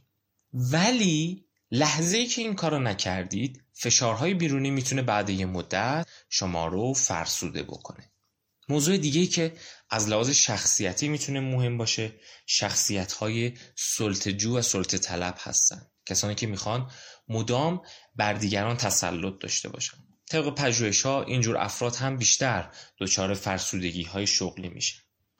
ولی 0.53 1.48
لحظه 1.71 2.17
ای 2.17 2.25
که 2.25 2.41
این 2.41 2.55
کارو 2.55 2.79
نکردید 2.79 3.63
فشارهای 3.73 4.33
بیرونی 4.33 4.71
می‌تونه 4.71 5.01
بعد 5.01 5.29
یه 5.29 5.45
مدت 5.45 6.07
شما 6.29 6.67
رو 6.67 6.93
فرسوده 6.93 7.63
بکنه. 7.63 8.11
موضوع 8.69 8.97
دیگه 8.97 9.21
ای 9.21 9.27
که 9.27 9.53
از 9.89 10.09
لحاظ 10.09 10.29
شخصیتی 10.29 11.07
می‌تونه 11.07 11.39
مهم 11.39 11.77
باشه 11.77 12.11
شخصیت 12.45 13.11
های 13.11 13.53
سلطجو 13.75 14.57
و 14.57 14.61
سلطه 14.61 14.97
طلب 14.97 15.37
هستن. 15.39 15.81
کسانی 16.05 16.35
که 16.35 16.47
می‌خوان 16.47 16.91
مدام 17.27 17.81
بر 18.15 18.33
دیگران 18.33 18.77
تسلط 18.77 19.33
داشته 19.39 19.69
باشن. 19.69 19.97
طبق 20.29 20.55
پژوهش 20.55 21.01
ها 21.01 21.23
اینجور 21.23 21.57
افراد 21.57 21.95
هم 21.95 22.17
بیشتر 22.17 22.69
دچار 22.99 23.33
فرسودگی 23.33 24.03
های 24.03 24.27
شغلی 24.27 24.69
میشه 24.69 24.95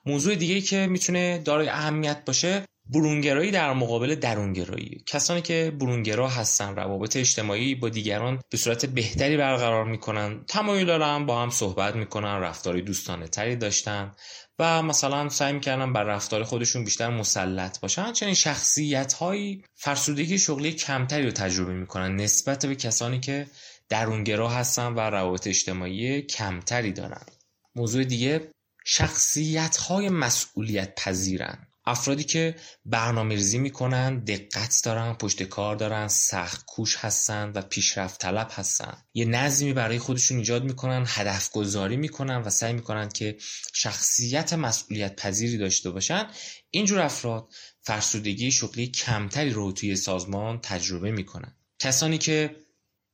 موضوع 0.06 0.34
دیگه 0.34 0.60
که 0.60 0.86
می‌تونه 0.86 1.38
دارای 1.38 1.68
اهمیت 1.68 2.24
باشه 2.24 2.64
برونگرایی 2.92 3.50
در 3.50 3.72
مقابل 3.72 4.14
درونگرایی. 4.14 5.04
کسانی 5.06 5.42
که 5.42 5.72
برونگرا 5.80 6.28
هستن 6.28 6.76
روابط 6.76 7.16
اجتماعی 7.16 7.74
با 7.74 7.88
دیگران 7.88 8.40
به 8.50 8.56
صورت 8.56 8.86
بهتری 8.86 9.36
برقرار 9.36 9.84
می‌کنن 9.84 10.44
تمایل 10.48 10.86
دارن 10.86 11.26
با 11.26 11.42
هم 11.42 11.50
صحبت 11.50 11.96
می‌کنن 11.96 12.40
رفتاری 12.40 12.82
دوستانه 12.82 13.28
تری 13.28 13.56
داشتن 13.56 14.14
و 14.58 14.82
مثلا 14.82 15.28
سعی 15.28 15.52
می‌کردن 15.52 15.92
بر 15.92 16.02
رفتار 16.02 16.44
خودشون 16.44 16.84
بیشتر 16.84 17.10
مسلط 17.10 17.80
باشن. 17.80 18.12
چنین 18.12 18.34
شخصیت 18.34 19.12
هایی 19.12 19.64
فرسودگی 19.74 20.38
شغلی 20.38 20.72
کمتری 20.72 21.24
رو 21.24 21.30
تجربه 21.30 21.72
می‌کنن 21.72 22.16
نسبت 22.16 22.66
به 22.66 22.74
کسانی 22.74 23.20
که 23.20 23.46
درونگرا 23.88 24.48
هستن 24.48 24.86
و 24.86 25.00
روابط 25.00 25.46
اجتماعی 25.46 26.22
کمتری 26.22 26.92
دارن. 26.92 27.22
موضوع 27.74 28.04
دیگه 28.04 28.50
شخصیت 28.84 29.76
های 29.76 30.08
مسئولیت 30.08 30.94
پذیرن 31.04 31.69
افرادی 31.90 32.24
که 32.24 32.56
برنامه 32.84 33.34
ریزی 33.34 33.70
دقت 34.26 34.80
دارن 34.84 35.12
پشت 35.12 35.42
کار 35.42 35.76
دارن 35.76 36.08
سخت 36.08 36.64
کوش 36.66 36.96
هستن 36.96 37.52
و 37.54 37.62
پیشرفت 37.62 38.20
طلب 38.20 38.50
هستن. 38.52 39.02
یه 39.14 39.24
نظمی 39.24 39.72
برای 39.72 39.98
خودشون 39.98 40.38
ایجاد 40.38 40.64
می‌کنن 40.64 41.04
هدف 41.08 41.50
گذاری 41.50 41.96
می‌کنن 41.96 42.36
و 42.36 42.50
سعی 42.50 42.72
می‌کنن 42.72 43.08
که 43.08 43.36
شخصیت 43.72 44.52
مسئولیت 44.52 45.16
پذیری 45.16 45.58
داشته 45.58 45.90
باشن. 45.90 46.26
اینجور 46.70 47.00
افراد 47.00 47.48
فرسودگی 47.82 48.52
شغلی 48.52 48.86
کمتری 48.86 49.50
رو 49.50 49.72
توی 49.72 49.96
سازمان 49.96 50.60
تجربه 50.60 51.10
می‌کنن. 51.10 51.56
کسانی 51.78 52.18
که 52.18 52.56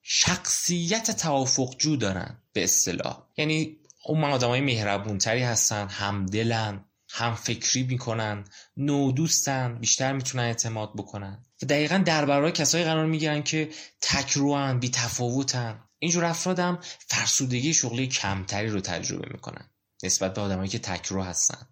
شخصیت 0.03 1.11
توافقجو 1.11 1.97
دارن 1.97 2.43
به 2.53 2.65
اصطلاح. 2.65 3.27
یعنی 3.37 3.77
اون 4.05 4.25
آدمای 4.25 4.61
مهربونتری 4.61 5.43
هستن 5.43 5.89
همدلن 5.89 6.85
هم 7.17 7.35
فکری 7.35 7.83
می‌کنن 7.83 8.45
نودوستن 8.77 9.79
بیشتر 9.79 10.13
می‌تونن 10.13 10.45
اعتماد 10.45 10.93
بکنن. 10.97 11.45
و 11.63 11.67
دقیقا 11.67 11.99
در 11.99 12.25
برای 12.25 12.53
کسایی 12.53 12.85
قرار 12.85 13.07
می‌گیرن 13.07 13.43
که 13.43 13.71
تکروان 14.01 14.81
بی 14.81 14.91
تفاوتن 14.91 15.81
اینجور 15.99 16.25
افراد 16.25 16.59
هم 16.59 16.79
فرسودگی 17.09 17.75
شغلی 17.75 18.07
کمتری 18.07 18.69
رو 18.69 18.81
تجربه 18.81 19.29
می‌کنن 19.33 19.71
نسبت 20.05 20.35
به 20.35 20.41
آدمایی 20.41 20.69
که 20.69 20.79
تکرو 20.79 21.23
هستن. 21.23 21.67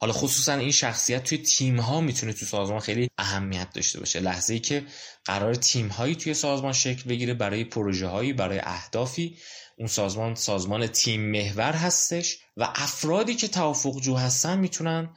حالا 0.00 0.12
خصوصا 0.12 0.54
این 0.54 0.70
شخصیت 0.70 1.24
توی 1.24 1.38
تیم 1.38 1.80
ها 1.80 2.00
می‌تونه 2.00 2.32
توی 2.32 2.48
سازمان 2.48 2.80
خیلی 2.80 3.08
اهمیت 3.18 3.72
داشته 3.74 4.00
باشه. 4.00 4.20
لحظه 4.20 4.54
ای 4.54 4.60
که 4.60 4.86
قرار 5.24 5.54
تیم 5.54 5.88
هایی 5.88 6.14
توی 6.14 6.34
سازمان 6.34 6.72
شکل 6.72 7.08
بگیره 7.08 7.34
برای 7.34 7.64
پروژه 7.64 8.06
هایی 8.06 8.32
برای 8.32 8.60
اهدافی 8.62 9.36
اون 9.78 9.88
سازمان 9.88 10.34
سازمان 10.34 10.86
تیم 10.86 11.30
محور 11.30 11.72
هستش 11.72 12.38
و 12.56 12.72
افرادی 12.74 13.34
که 13.34 13.48
توافق 13.48 14.00
جو 14.00 14.14
هستن 14.14 14.58
می‌تونن 14.58 15.14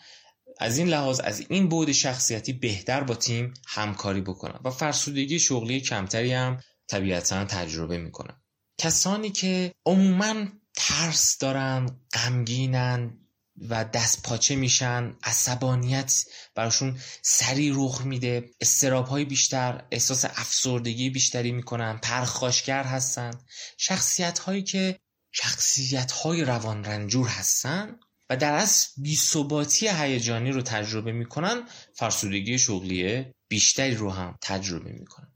از 0.59 0.77
این 0.77 0.87
لحاظ 0.87 1.19
از 1.19 1.45
این 1.49 1.69
بود 1.69 1.91
شخصیتی 1.91 2.53
بهتر 2.53 3.03
با 3.03 3.15
تیم 3.15 3.53
همکاری 3.67 4.21
بکنن 4.21 4.59
و 4.63 4.71
فرسودگی 4.71 5.39
شغلی 5.39 5.81
کمتری 5.81 6.33
هم 6.33 6.59
طبیعتا 6.87 7.45
تجربه 7.45 7.97
می‌کنن. 7.97 8.41
کسانی 8.77 9.29
که 9.29 9.73
عموما 9.85 10.45
ترس 10.75 11.37
دارن 11.37 11.99
غمگینن 12.13 13.20
و 13.69 13.85
دست 13.85 14.23
پاچه 14.23 14.55
میشن 14.55 15.15
عصبانیت 15.23 16.23
براشون 16.55 16.99
سری 17.21 17.71
رخ 17.75 18.01
میده. 18.01 18.49
استراب 18.61 19.07
های 19.07 19.25
بیشتر 19.25 19.83
احساس 19.91 20.25
افسردگی 20.25 21.09
بیشتری 21.09 21.51
می‌کنن 21.51 21.97
پرخاشگر 21.97 22.83
هستن. 22.83 23.31
شخصیت 23.77 24.39
هایی 24.39 24.63
که 24.63 24.99
شخصیت 25.31 26.11
های 26.11 26.43
روان 26.43 26.83
رنجور 26.83 27.27
هستن 27.27 27.99
و 28.29 28.37
در 28.37 28.53
اصل 28.53 28.89
بیثباتی 28.97 29.87
هیجانی 29.87 30.51
رو 30.51 30.61
تجربه 30.61 31.11
می‌کنن 31.11 31.67
فرسودگی 31.95 32.59
شغلی 32.59 33.25
بیشتری 33.47 33.95
رو 33.95 34.11
هم 34.11 34.37
تجربه 34.41 34.91
می‌کنن. 34.91 35.30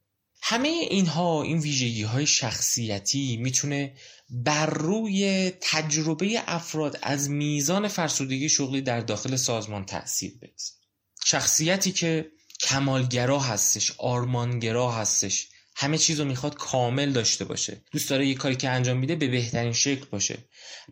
همه 0.48 0.68
اینها 0.68 1.44
این 1.44 1.60
ویژگی 1.60 2.04
های 2.04 2.28
شخصیتی 2.28 3.38
می‌تونه 3.38 3.94
بر 4.30 4.66
روی 4.66 5.52
تجربه 5.62 6.44
افراد 6.48 7.00
از 7.02 7.30
میزان 7.30 7.88
فرسودگی 7.88 8.50
شغلی 8.50 8.82
در 8.82 9.00
داخل 9.00 9.36
سازمان 9.36 9.86
تاثیر 9.86 10.32
بگذاره. 10.32 10.80
شخصیتی 11.26 11.92
که 11.92 12.32
کمالگرا 12.60 13.40
هستش 13.40 13.92
آرمانگرا 13.98 14.92
هستش 14.92 15.48
همه 15.76 15.98
چیز 15.98 16.20
رو 16.20 16.26
می‌خواد 16.26 16.56
کامل 16.56 17.12
داشته 17.12 17.46
باشه. 17.46 17.82
دوست 17.92 18.10
داره 18.10 18.28
یه 18.28 18.36
کاری 18.36 18.56
که 18.56 18.70
انجام 18.70 18.98
میده 18.98 19.16
به 19.16 19.28
بهترین 19.28 19.74
شکل 19.74 20.06
باشه. 20.12 20.38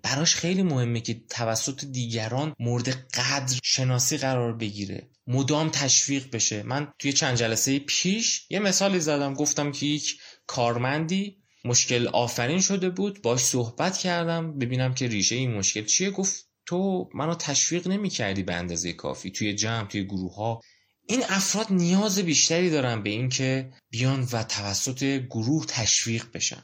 براش 0.04 0.36
خیلی 0.36 0.64
مهمه 0.64 1.02
که 1.02 1.22
توسط 1.30 1.86
دیگران 1.86 2.54
مورد 2.60 2.90
قدر 2.90 3.60
شناسی 3.64 4.18
قرار 4.18 4.54
بگیره. 4.54 5.10
مدام 5.28 5.70
تشویق 5.70 6.32
بشه. 6.32 6.64
من 6.64 6.94
توی 7.00 7.14
چند 7.14 7.38
جلسه 7.38 7.80
پیش 7.80 8.46
یه 8.50 8.60
مثالی 8.60 9.00
زدم. 9.00 9.34
گفتم 9.34 9.72
که 9.72 9.86
یک 9.86 10.18
کارمندی 10.48 11.38
مشکل 11.66 12.08
آفرین 12.08 12.62
شده 12.62 12.90
بود. 12.90 13.22
باش 13.22 13.40
صحبت 13.40 13.98
کردم. 13.98 14.58
ببینم 14.58 14.94
که 14.94 15.08
ریشه 15.08 15.36
این 15.36 15.54
مشکل 15.54 15.86
چیه. 15.86 16.12
گفت 16.12 16.50
تو 16.66 17.10
منو 17.14 17.36
تشویق 17.36 17.88
نمی 17.88 18.10
کردی 18.10 18.44
به 18.44 18.54
اندازه 18.54 18.94
کافی. 18.94 19.32
توی 19.32 19.54
جمع 19.54 19.88
توی 19.88 20.04
گروه 20.04 20.36
ها 20.36 20.62
این 21.06 21.24
افراد 21.30 21.68
نیاز 21.70 22.20
بیشتری 22.20 22.70
دارن 22.70 23.04
به 23.04 23.10
اینکه 23.10 23.72
بیان 23.90 24.28
و 24.32 24.44
توسط 24.44 25.04
گروه 25.04 25.66
تشویق 25.66 26.26
بشن. 26.34 26.64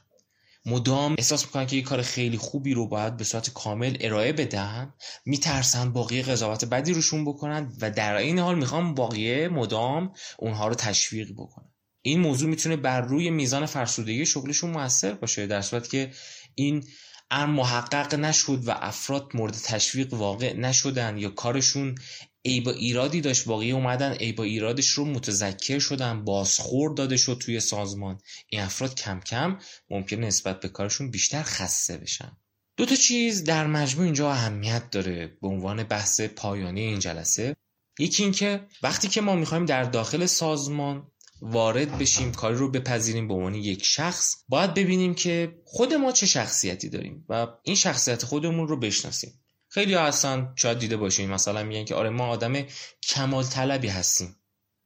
مدام 0.65 1.15
احساس 1.17 1.45
می‌کنن 1.45 1.67
که 1.67 1.75
یه 1.75 1.81
کار 1.81 2.01
خیلی 2.01 2.37
خوبی 2.37 2.73
رو 2.73 2.87
باید 2.87 3.17
به 3.17 3.23
صورت 3.23 3.49
کامل 3.49 3.97
ارائه 3.99 4.33
بدن 4.33 4.93
میترسن 5.25 5.93
باقی 5.93 6.21
قضاوت 6.21 6.65
بدی 6.65 6.93
روشون 6.93 7.25
بکنن 7.25 7.73
و 7.81 7.91
در 7.91 8.15
این 8.15 8.39
حال 8.39 8.57
می‌خوان 8.57 8.93
باقیه 8.93 9.47
مدام 9.47 10.13
اونها 10.37 10.67
رو 10.67 10.75
تشویق 10.75 11.31
بکنن. 11.37 11.71
این 12.01 12.19
موضوع 12.19 12.49
می‌تونه 12.49 12.75
بر 12.75 13.01
روی 13.01 13.29
میزان 13.29 13.65
فرسودگی 13.65 14.25
شغلشون 14.25 14.69
موثر 14.69 15.13
باشه 15.13 15.47
در 15.47 15.61
صورت 15.61 15.89
که 15.89 16.11
این 16.55 16.83
امر 17.31 17.53
محقق 17.53 18.15
نشد 18.15 18.67
و 18.67 18.71
افراد 18.71 19.31
مورد 19.33 19.53
تشویق 19.53 20.13
واقع 20.13 20.53
نشدن 20.53 21.17
یا 21.17 21.29
کارشون 21.29 21.95
ای 22.41 22.61
با 22.61 22.71
ایرادی 22.71 23.21
داشت 23.21 23.45
باقی 23.45 23.71
اومدن 23.71 24.15
ای 24.19 24.31
با 24.31 24.43
ایرادش 24.43 24.87
رو 24.87 25.05
متذکر 25.05 25.79
شدن 25.79 26.25
بازخور 26.25 26.93
داده 26.95 27.17
شد 27.17 27.37
توی 27.41 27.59
سازمان. 27.59 28.19
این 28.49 28.61
افراد 28.61 28.95
کم 28.95 29.19
کم 29.19 29.57
ممکن 29.89 30.17
نسبت 30.17 30.59
به 30.59 30.69
کارشون 30.69 31.11
بیشتر 31.11 31.43
خسته 31.43 31.97
بشن. 31.97 32.37
دو 32.77 32.85
تا 32.85 32.95
چیز 32.95 33.43
در 33.43 33.67
مجموع 33.67 34.05
اینجا 34.05 34.31
اهمیت 34.31 34.89
داره 34.89 35.37
به 35.41 35.47
عنوان 35.47 35.83
بحث 35.83 36.21
پایانی 36.21 36.81
این 36.81 36.99
جلسه. 36.99 37.55
یکی 37.99 38.23
اینکه 38.23 38.67
وقتی 38.83 39.07
که 39.07 39.21
ما 39.21 39.35
می‌خوایم 39.35 39.65
در 39.65 39.83
داخل 39.83 40.25
سازمان 40.25 41.11
وارد 41.41 41.97
بشیم 41.97 42.31
کاری 42.31 42.55
رو 42.55 42.71
بپذیریم 42.71 43.27
به 43.27 43.33
عنوان 43.33 43.55
یک 43.55 43.85
شخص 43.85 44.35
باید 44.49 44.73
ببینیم 44.73 45.15
که 45.15 45.61
خود 45.65 45.93
ما 45.93 46.11
چه 46.11 46.25
شخصیتی 46.25 46.89
داریم 46.89 47.25
و 47.29 47.47
این 47.63 47.75
شخصیت 47.75 48.25
خودمون 48.25 48.67
رو 48.67 48.79
بشناسیم. 48.79 49.33
خیلی 49.69 49.93
ها 49.93 50.05
هستن 50.05 50.53
شاید 50.55 50.79
دیده 50.79 50.97
باشین. 50.97 51.29
مثلا 51.29 51.63
میگن 51.63 51.85
که 51.85 51.95
آره 51.95 52.09
ما 52.09 52.27
آدم 52.27 52.65
کمال 53.03 53.43
طلبی 53.43 53.87
هستیم. 53.87 54.35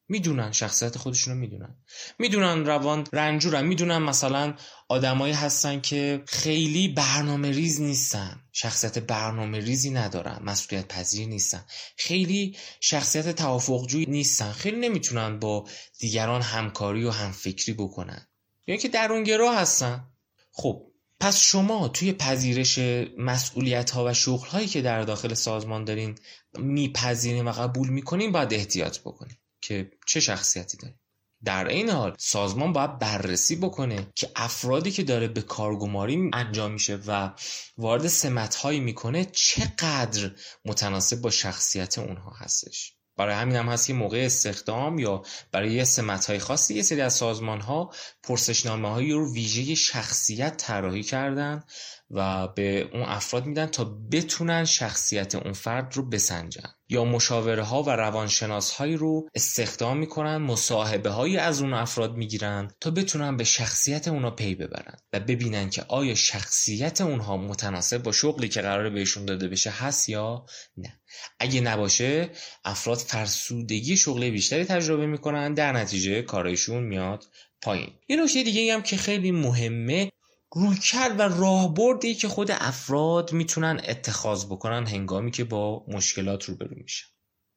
می‌دونن 0.08 0.52
شخصیت 0.52 0.98
خودشون 0.98 1.34
رو 1.34 1.40
می‌دونن. 1.40 1.76
می‌دونن 2.20 2.66
روان 2.66 3.08
رنجورن. 3.14 3.66
می‌دونن 3.66 3.98
مثلا 3.98 4.54
آدمایی 4.90 5.34
هستن 5.34 5.82
که 5.82 6.24
خیلی 6.28 6.88
برنامه 6.88 7.52
ریز 7.52 7.82
نیستن. 7.82 8.42
شخصیت 8.52 9.00
برنامه 9.00 9.60
ریزی 9.60 9.90
ندارن. 9.90 10.40
مسئولیت 10.44 10.88
پذیر 10.88 11.28
نیستن. 11.28 11.66
خیلی 11.98 12.58
شخصیت 12.80 13.30
توافقجوی 13.36 14.06
نیستن. 14.06 14.52
خیلی 14.52 14.78
نمی‌تونن 14.78 15.40
با 15.40 15.68
دیگران 16.00 16.42
همکاری 16.42 17.04
و 17.04 17.12
همفکری 17.12 17.74
بکنن. 17.74 18.28
یا 18.68 18.76
که 18.76 18.88
درونگرا 18.88 19.56
هستن. 19.56 20.08
خب 20.52 20.93
پس 21.24 21.38
شما 21.38 21.88
توی 21.88 22.14
پذیرش 22.14 22.80
مسئولیت 23.18 23.92
ها 23.92 24.06
و 24.06 24.14
شغل 24.14 24.48
هایی 24.48 24.68
که 24.68 24.82
در 24.82 25.02
داخل 25.02 25.34
سازمان 25.34 25.86
دارین 25.86 26.18
میپذیرین 26.60 27.48
و 27.48 27.52
قبول 27.52 27.90
می‌کنین 27.90 28.32
باید 28.32 28.54
احتیاط 28.54 29.00
بکنین 29.00 29.38
که 29.62 29.92
چه 30.08 30.20
شخصیتی 30.20 30.78
دارین. 30.78 30.98
در 31.46 31.68
این 31.68 31.90
حال 31.90 32.16
سازمان 32.20 32.74
باید 32.74 33.00
بررسی 33.00 33.56
بکنه 33.56 34.08
که 34.16 34.30
افرادی 34.36 34.92
که 34.92 35.04
داره 35.04 35.28
به 35.28 35.42
کارگماری 35.42 36.30
انجام 36.34 36.72
میشه 36.72 37.00
و 37.08 37.32
وارد 37.78 38.08
سمت 38.08 38.56
هایی 38.56 38.80
می‌کنه 38.80 39.26
چقدر 39.26 40.32
متناسب 40.66 41.22
با 41.22 41.30
شخصیت 41.30 41.98
اونها 41.98 42.32
هستش. 42.38 42.94
برای 43.18 43.36
همین 43.36 43.56
هم 43.56 43.70
هست 43.70 43.88
که 43.88 43.94
موقع 43.94 44.18
استخدام 44.26 45.00
یا 45.00 45.24
برای 45.52 45.86
سمت 45.86 46.26
های 46.26 46.40
خاصی 46.40 46.74
یه 46.74 46.82
سری 46.82 47.02
از 47.02 47.14
سازمان 47.14 47.62
ها 47.62 47.94
پرسشنامه 48.24 48.90
هایی 48.90 49.12
رو 49.12 49.34
ویژه 49.34 49.76
شخصیت 49.76 50.58
طراحی 50.58 51.04
کردن. 51.04 51.64
و 52.10 52.48
به 52.48 52.90
اون 52.94 53.02
افراد 53.02 53.46
میدن 53.46 53.66
تا 53.66 53.84
بتونن 54.12 54.66
شخصیت 54.66 55.36
اون 55.36 55.54
فرد 55.54 55.94
رو 55.96 56.10
بسنجن. 56.10 56.70
یا 56.90 57.06
مشاوره 57.06 57.64
ها 57.64 57.84
و 57.84 57.90
روانشناس 57.90 58.72
هایی 58.72 58.98
رو 58.98 59.30
استخدام 59.36 59.98
می‌کنن 59.98 60.38
مصاحبه 60.38 61.10
هایی 61.10 61.38
از 61.38 61.62
اون 61.62 61.74
افراد 61.74 62.16
می‌گیرن 62.16 62.72
تا 62.82 62.92
بتونن 62.92 63.38
به 63.38 63.44
شخصیت 63.44 64.08
اونا 64.08 64.32
پی 64.32 64.56
ببرن 64.56 64.96
و 65.14 65.20
ببینن 65.20 65.70
که 65.70 65.84
آیا 65.88 66.16
شخصیت 66.16 67.02
اونها 67.02 67.38
متناسب 67.38 68.04
با 68.04 68.12
شغلی 68.12 68.50
که 68.50 68.62
قرار 68.62 68.90
بهشون 68.90 69.26
داده 69.26 69.48
بشه 69.48 69.70
هست 69.70 70.10
یا 70.10 70.46
نه. 70.78 71.00
اگه 71.40 71.62
نباشه 71.62 72.30
افراد 72.66 72.98
فرسودگی 72.98 73.98
شغلی 73.98 74.32
بیشتری 74.32 74.66
تجربه 74.66 75.06
می‌کنن 75.06 75.54
در 75.54 75.72
نتیجه 75.72 76.22
کارشون 76.22 76.84
میاد 76.84 77.24
پایین. 77.62 77.90
یه 78.10 78.24
نکته 78.24 78.44
دیگه 78.44 78.74
هم 78.74 78.82
که 78.82 78.98
خیلی 78.98 79.32
مهمه 79.32 80.10
رویکرد 80.56 81.20
و 81.20 81.22
راهبردی 81.22 82.16
که 82.16 82.28
خود 82.28 82.52
افراد 82.52 83.34
می‌تونن 83.34 83.82
اتخاذ 83.88 84.46
بکنن 84.46 84.88
هنگامی 84.88 85.32
که 85.32 85.44
با 85.44 85.86
مشکلات 85.88 86.44
روبرو 86.44 86.76
میشن. 86.76 87.08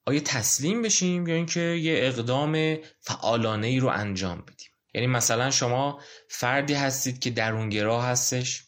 آیا 0.07 0.21
تسلیم 0.21 0.83
بشیم 0.83 1.27
یا 1.27 1.35
اینکه 1.35 1.61
یه 1.61 1.99
اقدام 1.99 2.77
فعالانه 3.01 3.67
ای 3.67 3.79
رو 3.79 3.89
انجام 3.89 4.43
بدیم؟ 4.43 4.71
یعنی 4.95 5.07
مثلا 5.07 5.51
شما 5.51 6.01
فردی 6.31 6.75
هستید 6.75 7.19
که 7.19 7.31
درونگرا 7.31 8.03
هستش 8.03 8.65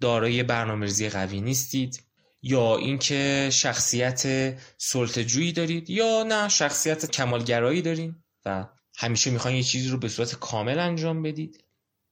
دارای 0.00 0.42
برنامه‌ریزی 0.42 1.08
قوی 1.08 1.40
نیستید 1.40 2.02
یا 2.42 2.76
اینکه 2.76 3.48
شخصیت 3.52 4.54
سلطه‌جویی 4.78 5.52
دارید 5.52 5.90
یا 5.90 6.22
نه 6.28 6.48
شخصیت 6.48 7.10
کمالگرایی 7.10 7.82
دارین 7.82 8.16
و 8.44 8.66
همیشه 8.98 9.30
می‌خواین 9.30 9.56
یه 9.56 9.62
چیزی 9.62 9.88
رو 9.88 9.98
به 9.98 10.08
صورت 10.08 10.34
کامل 10.34 10.78
انجام 10.78 11.22
بدید. 11.22 11.65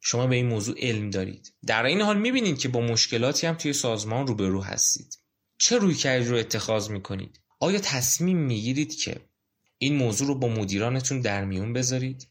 شما 0.07 0.27
به 0.27 0.37
این 0.37 0.47
موضوع 0.47 0.77
علم 0.79 1.11
دارید. 1.11 1.53
در 1.67 1.85
این 1.85 2.01
حال 2.01 2.19
می‌بینید 2.19 2.59
که 2.59 2.69
با 2.69 2.81
مشکلاتی 2.81 3.47
هم 3.47 3.55
توی 3.55 3.73
سازمان 3.73 4.27
روبرو 4.27 4.63
هستید. 4.63 5.19
چه 5.59 5.79
روی 5.79 5.95
کردی 5.95 6.29
رو 6.29 6.37
اتخاذ 6.37 6.91
می‌کنید؟ 6.91 7.41
آیا 7.61 7.79
تصمیم 7.79 8.39
می‌گیرید 8.39 8.95
که 8.95 9.21
این 9.79 9.97
موضوع 9.97 10.29
رو 10.29 10.35
با 10.35 10.49
مدیرانتون 10.49 11.21
در 11.21 11.45
میون 11.45 11.73
بذارید؟ 11.73 12.29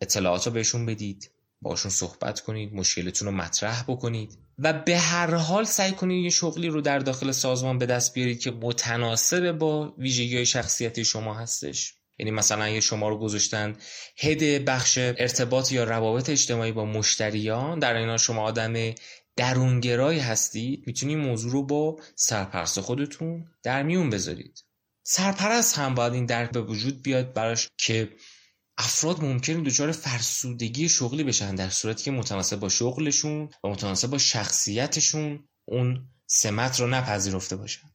اطلاعات 0.00 0.46
رو 0.46 0.52
بهشون 0.52 0.86
بدید 0.86 1.30
باشون 1.62 1.90
صحبت 1.90 2.40
کنید 2.40 2.74
مشکلتون 2.74 3.28
رو 3.28 3.34
مطرح 3.34 3.82
بکنید 3.82 4.38
و 4.58 4.72
به 4.72 4.98
هر 4.98 5.34
حال 5.34 5.64
سعی 5.64 5.92
کنید 5.92 6.24
یه 6.24 6.30
شغلی 6.30 6.68
رو 6.68 6.80
در 6.80 6.98
داخل 6.98 7.32
سازمان 7.32 7.78
به 7.78 7.86
دست 7.86 8.14
بیارید 8.14 8.40
که 8.40 8.50
متناسب 8.50 9.52
با 9.52 9.94
ویژگی 9.98 10.46
شخصیتی 10.46 11.04
شما 11.04 11.34
هستش. 11.34 11.95
یعنی 12.18 12.30
مثلا 12.30 12.68
یه 12.68 12.80
شما 12.80 13.08
رو 13.08 13.18
گذاشتن 13.18 13.76
هد 14.18 14.64
بخش 14.64 14.98
ارتباط 14.98 15.72
یا 15.72 15.84
روابط 15.84 16.30
اجتماعی 16.30 16.72
با 16.72 16.84
مشتریان 16.84 17.78
در 17.78 17.94
اینا 17.94 18.16
شما 18.16 18.42
آدم 18.42 18.94
درونگرایی 19.36 20.18
هستید 20.18 20.84
می‌تونید 20.86 21.18
موضوع 21.18 21.52
رو 21.52 21.62
با 21.62 21.96
سرپرست 22.14 22.80
خودتون 22.80 23.44
در 23.62 23.82
میون 23.82 24.10
بذارید. 24.10 24.64
سرپرست 25.02 25.78
هم 25.78 25.94
باید 25.94 26.12
این 26.12 26.26
درک 26.26 26.50
به 26.50 26.60
وجود 26.60 27.02
بیاد 27.02 27.32
براش 27.32 27.68
که 27.78 28.12
افراد 28.78 29.24
ممکن 29.24 29.62
دچار 29.62 29.92
فرسودگی 29.92 30.88
شغلی 30.88 31.24
بشن 31.24 31.54
در 31.54 31.70
صورتی 31.70 32.04
که 32.04 32.10
متناسب 32.10 32.60
با 32.60 32.68
شغلشون 32.68 33.50
و 33.64 33.68
متناسب 33.68 34.10
با 34.10 34.18
شخصیتشون 34.18 35.48
اون 35.64 36.08
سمت 36.26 36.80
رو 36.80 36.86
نپذیرفته 36.86 37.56
باشن. 37.56 37.90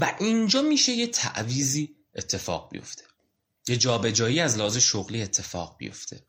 و 0.00 0.16
اینجا 0.20 0.62
میشه 0.62 0.92
یه 0.92 1.06
تعویزی 1.06 1.96
اتفاق 2.14 2.70
بیفته. 2.72 3.04
یه 3.68 3.76
جابجایی 3.76 4.40
از 4.40 4.58
لحاظ 4.58 4.76
شغلی 4.76 5.22
اتفاق 5.22 5.76
بیفته. 5.78 6.26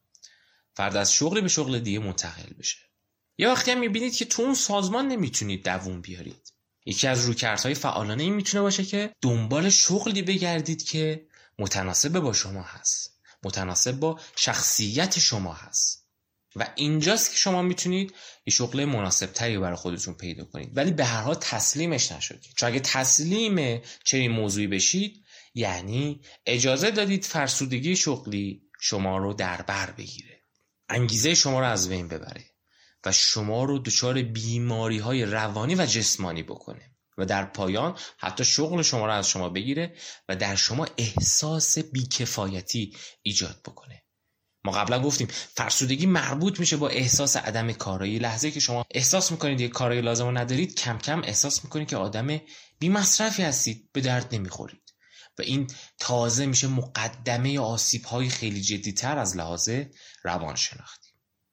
فرد 0.76 0.96
از 0.96 1.14
شغلی 1.14 1.42
به 1.42 1.48
شغل 1.48 1.80
دیگه 1.80 2.00
منتقل 2.00 2.54
بشه. 2.60 2.78
یه 3.38 3.50
وقتی 3.50 3.72
هم 3.72 3.80
می‌بینید 3.80 4.16
که 4.16 4.26
تو 4.26 4.42
اون 4.42 4.56
سازمان 4.56 5.08
نمی‌تونید 5.08 5.64
دووم 5.64 6.02
بیارید. 6.02 6.54
یکی 6.86 7.08
از 7.08 7.26
رویکردهای 7.26 7.74
فعالانه 7.74 8.24
این 8.24 8.34
می‌تونه 8.34 8.62
باشه 8.62 8.86
که 8.86 9.14
دنبال 9.22 9.70
شغلی 9.70 10.22
بگردید 10.22 10.84
که 10.84 11.26
متناسب 11.60 12.20
با 12.20 12.34
شما 12.34 12.62
هست. 12.62 13.20
متناسب 13.44 13.92
با 13.92 14.20
شخصیت 14.36 15.20
شما 15.20 15.54
هست. 15.54 16.04
و 16.56 16.68
اینجاست 16.76 17.32
که 17.32 17.38
شما 17.38 17.62
می‌تونید 17.62 18.14
یه 18.46 18.54
شغل 18.54 18.86
مناسب 18.86 19.32
تری 19.32 19.58
برای 19.58 19.76
خودتون 19.76 20.14
پیدا 20.14 20.46
کنید. 20.46 20.78
ولی 20.78 20.92
به 20.92 21.06
هر 21.06 21.22
حال 21.22 21.36
تسلیمش 21.36 22.12
نشدید 22.12 22.54
چون 22.56 22.70
اگه 22.70 22.80
تسلیم 22.80 23.82
چنین 24.04 24.32
موضوعی 24.32 24.68
بشید 24.68 25.23
یعنی 25.54 26.22
اجازه 26.46 26.92
دادید 26.92 27.26
فرسودگی 27.26 27.96
شغلی 27.96 28.62
شما 28.82 29.18
رو 29.18 29.34
در 29.34 29.62
بر 29.62 29.92
بگیره. 29.92 30.44
انگیزه 30.90 31.36
شما 31.36 31.60
رو 31.60 31.66
از 31.66 31.90
بین 31.90 32.08
ببره 32.08 32.46
و 33.06 33.12
شما 33.12 33.64
رو 33.64 33.80
دچار 33.80 34.22
بیماری 34.22 35.00
های 35.00 35.26
روانی 35.26 35.76
و 35.76 35.86
جسمانی 35.86 36.44
بکنه 36.44 36.92
و 37.18 37.26
در 37.26 37.46
پایان 37.46 37.98
حتی 38.18 38.46
شغل 38.46 38.82
شما 38.82 39.06
رو 39.06 39.12
از 39.14 39.30
شما 39.30 39.50
بگیره 39.50 39.96
و 40.30 40.36
در 40.36 40.56
شما 40.56 40.88
احساس 40.98 41.80
بیکفایتی 41.80 42.98
ایجاد 43.22 43.60
بکنه. 43.66 44.04
ما 44.66 44.72
قبلا 44.72 45.02
گفتیم 45.02 45.28
فرسودگی 45.56 46.06
مربوط 46.06 46.60
میشه 46.60 46.78
با 46.78 46.90
احساس 46.90 47.36
عدم 47.36 47.72
کارایی. 47.72 48.20
لحظه 48.20 48.52
که 48.52 48.60
شما 48.60 48.86
احساس 48.92 49.32
می‌کنید 49.32 49.62
یک 49.62 49.72
کارایی 49.72 50.02
لازم 50.02 50.26
رو 50.26 50.38
ندارید 50.38 50.76
کم 50.76 50.98
کم 50.98 51.22
احساس 51.24 51.64
می‌کنید 51.64 51.88
که 51.88 51.98
آدم 51.98 52.42
بی 52.80 52.90
مصرفی 52.90 53.44
هستید 53.44 53.90
به 53.94 54.02
درد 54.02 54.36
نمی‌خورید. 54.36 54.83
و 55.40 55.42
این 55.42 55.68
تازه 56.00 56.46
میشه 56.46 56.68
مقدمه 56.68 57.60
آسیب 57.60 58.06
های 58.06 58.30
خیلی 58.30 58.62
جدی 58.62 58.92
تر 58.92 59.18
از 59.18 59.38
لحاظ 59.38 59.70
روانشناختی. 60.24 61.10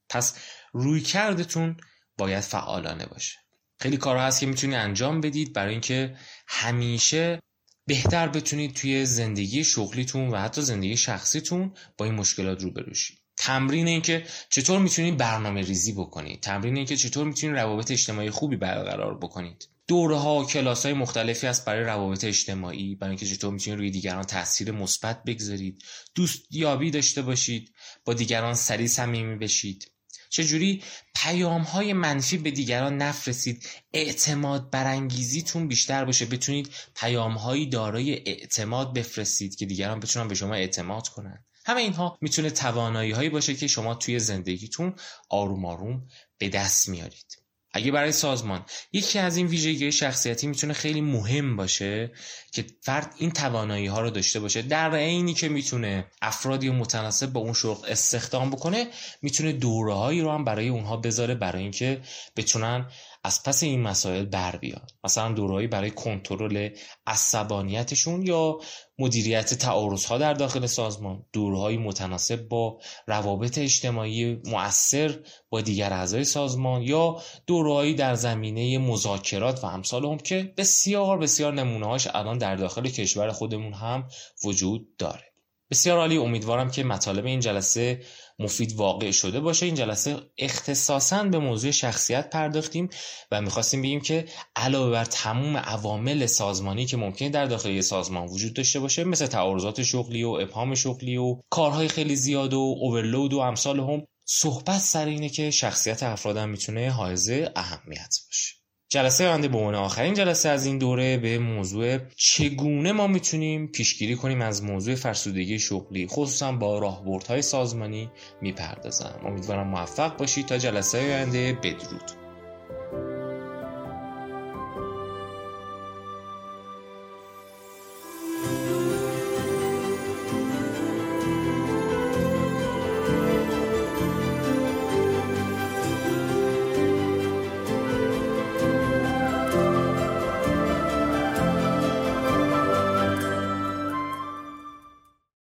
پس 0.08 0.34
روی 0.72 1.00
کردتون 1.00 1.76
باید 2.18 2.40
فعالانه 2.40 3.06
باشه. 3.06 3.38
خیلی 3.80 3.96
کارها 3.96 4.24
هست 4.24 4.40
که 4.40 4.46
می‌تونید 4.46 4.76
انجام 4.76 5.20
بدید 5.20 5.52
برای 5.52 5.72
اینکه 5.72 6.16
همیشه 6.48 7.40
بهتر 7.86 8.28
بتونید 8.28 8.74
توی 8.74 9.06
زندگی 9.06 9.64
شغلیتون 9.64 10.28
و 10.28 10.36
حتی 10.36 10.62
زندگی 10.62 10.96
شخصیتون 10.96 11.74
با 11.98 12.04
این 12.04 12.14
مشکلات 12.14 12.62
روبرو 12.62 12.94
شید. 12.94 13.18
تمرین 13.36 13.88
این 13.88 14.02
که 14.02 14.26
چطور 14.50 14.78
می‌تونید 14.78 15.16
برنامه 15.16 15.62
ریزی 15.62 15.92
بکنید 15.92 16.40
تمرین 16.40 16.76
این 16.76 16.86
که 16.86 16.96
چطور 16.96 17.26
می‌تونید 17.26 17.56
روابط 17.56 17.90
اجتماعی 17.90 18.30
خوبی 18.30 18.56
برقرار 18.56 19.18
بکنید. 19.18 19.68
دوره 19.90 20.16
ها 20.16 20.44
کلاس 20.44 20.86
های 20.86 20.94
مختلفی 20.94 21.46
هست 21.46 21.64
برای 21.64 21.84
روابط 21.84 22.24
اجتماعی 22.24 22.94
برای 22.94 23.10
اینکه 23.10 23.26
چطور 23.26 23.52
می‌تونید 23.52 23.78
روی 23.78 23.90
دیگران 23.90 24.24
تاثیر 24.24 24.70
مثبت 24.70 25.24
بگذارید. 25.24 25.82
دوست 26.14 26.42
یابی 26.50 26.90
داشته 26.90 27.22
باشید 27.22 27.72
با 28.04 28.14
دیگران 28.14 28.54
سریع 28.54 28.86
صمیمی 28.86 29.36
بشید. 29.36 29.90
چجوری 30.28 30.82
پیام 31.14 31.62
های 31.62 31.92
منفی 31.92 32.38
به 32.38 32.50
دیگران 32.50 32.96
نفرستید. 32.96 33.66
اعتماد 33.92 34.70
برانگیزیتون 34.70 35.68
بیشتر 35.68 36.04
باشه. 36.04 36.26
بتونید 36.26 36.70
پیام 36.96 37.32
هایی 37.32 37.66
دارای 37.66 38.14
اعتماد 38.14 38.94
بفرستید 38.94 39.56
که 39.56 39.66
دیگران 39.66 40.00
بتونن 40.00 40.28
به 40.28 40.34
شما 40.34 40.54
اعتماد 40.54 41.08
کنن. 41.08 41.44
همه 41.64 41.80
اینها 41.80 42.18
می‌تونه 42.20 42.50
توانایی 42.50 43.12
هایی 43.12 43.28
باشه 43.28 43.54
که 43.54 43.66
شما 43.66 43.94
توی 43.94 44.18
زندگیتون 44.18 44.94
آروم 45.28 45.64
آروم 45.64 46.06
به 46.38 46.48
دست 46.48 46.88
میارید. 46.88 47.49
اگه 47.72 47.92
برای 47.92 48.12
سازمان. 48.12 48.64
یکی 48.92 49.18
از 49.18 49.36
این 49.36 49.46
ویژگی 49.46 49.92
شخصیتی 49.92 50.46
می‌تونه 50.46 50.72
خیلی 50.72 51.00
مهم 51.00 51.56
باشه 51.56 52.12
که 52.52 52.66
فرد 52.80 53.14
این 53.18 53.30
توانایی 53.30 53.86
ها 53.86 54.00
رو 54.00 54.10
داشته 54.10 54.40
باشه. 54.40 54.62
در 54.62 54.94
عینی 54.94 55.34
که 55.34 55.48
می‌تونه 55.48 56.06
افرادی 56.22 56.68
رو 56.68 56.74
متناسب 56.74 57.32
با 57.32 57.40
اون 57.40 57.52
شغل 57.52 57.88
استخدام 57.88 58.50
بکنه 58.50 58.86
می‌تونه 59.22 59.52
دوره 59.52 59.94
هایی 59.94 60.20
رو 60.20 60.30
هم 60.32 60.44
برای 60.44 60.68
اونها 60.68 60.96
بذاره 60.96 61.34
برای 61.34 61.62
اینکه 61.62 62.00
بتونن 62.36 62.86
از 63.24 63.42
پس 63.42 63.62
این 63.62 63.82
مسائل 63.82 64.24
بر 64.24 64.56
بیاد. 64.56 64.90
مثلا 65.04 65.32
دورهایی 65.32 65.66
برای 65.66 65.90
کنترل 65.90 66.68
عصبانیتشون 67.06 68.26
یا 68.26 68.58
مدیریت 68.98 69.54
تعارض 69.54 70.04
ها 70.04 70.18
در 70.18 70.34
داخل 70.34 70.66
سازمان. 70.66 71.24
دورهایی 71.32 71.78
متناسب 71.78 72.48
با 72.48 72.80
روابط 73.06 73.58
اجتماعی 73.58 74.40
مؤثر 74.46 75.18
با 75.50 75.60
دیگر 75.60 75.92
اعضای 75.92 76.24
سازمان 76.24 76.82
یا 76.82 77.22
دورهایی 77.46 77.94
در 77.94 78.14
زمینه 78.14 78.78
مذاکرات 78.78 79.64
و 79.64 79.66
امثال 79.66 80.04
هم 80.04 80.18
که 80.18 80.54
بسیار 80.56 81.18
بسیار 81.18 81.54
نمونه‌هاش 81.54 82.08
الان 82.14 82.38
در 82.38 82.56
داخل 82.56 82.88
کشور 82.88 83.32
خودمون 83.32 83.72
هم 83.72 84.08
وجود 84.44 84.96
داره. 84.96 85.24
بسیار 85.70 85.98
عالی. 85.98 86.16
امیدوارم 86.16 86.70
که 86.70 86.84
مطالب 86.84 87.26
این 87.26 87.40
جلسه 87.40 88.00
مفید 88.40 88.72
واقع 88.76 89.10
شده 89.10 89.40
باشه. 89.40 89.66
این 89.66 89.74
جلسه 89.74 90.16
اختصاصا 90.38 91.22
به 91.24 91.38
موضوع 91.38 91.70
شخصیت 91.70 92.30
پرداختیم 92.30 92.88
و 93.30 93.40
می‌خواستیم 93.40 93.82
بگیم 93.82 94.00
که 94.00 94.24
علاوه 94.56 94.90
بر 94.90 95.04
تموم 95.04 95.56
عوامل 95.56 96.26
سازمانی 96.26 96.86
که 96.86 96.96
ممکنه 96.96 97.28
در 97.28 97.46
داخل 97.46 97.80
سازمان 97.80 98.28
وجود 98.28 98.54
داشته 98.54 98.80
باشه 98.80 99.04
مثل 99.04 99.26
تعارضات 99.26 99.82
شغلی 99.82 100.24
و 100.24 100.28
ابهام 100.30 100.74
شغلی 100.74 101.16
و 101.16 101.40
کارهای 101.50 101.88
خیلی 101.88 102.16
زیاد 102.16 102.54
و 102.54 102.76
اوورلود 102.80 103.32
و 103.32 103.38
امثال 103.38 103.80
هم 103.80 104.02
صحبت 104.24 104.78
سر 104.78 105.06
اینه 105.06 105.28
که 105.28 105.50
شخصیت 105.50 106.02
افراد 106.02 106.36
هم 106.36 106.48
می‌تونه 106.48 106.90
حائز 106.90 107.30
اهمیت 107.56 108.14
باشه. 108.26 108.59
جلسه 108.92 109.28
آینده 109.28 109.48
به 109.48 109.58
عنوان 109.58 109.74
آخرین 109.74 110.14
جلسه 110.14 110.48
از 110.48 110.66
این 110.66 110.78
دوره 110.78 111.16
به 111.16 111.38
موضوع 111.38 111.98
چگونه 112.16 112.92
ما 112.92 113.06
می‌تونیم 113.06 113.66
پیشگیری 113.66 114.16
کنیم 114.16 114.42
از 114.42 114.64
موضوع 114.64 114.94
فرسودگی 114.94 115.58
شغلی 115.58 116.06
خصوصا 116.06 116.52
با 116.52 116.78
راهبردهای 116.78 117.42
سازمانی 117.42 118.10
می‌پردازم. 118.40 119.20
امیدوارم 119.24 119.68
موفق 119.68 120.16
باشید 120.16 120.46
تا 120.46 120.58
جلسه 120.58 120.98
آینده 120.98 121.52
بدرود. 121.52 122.29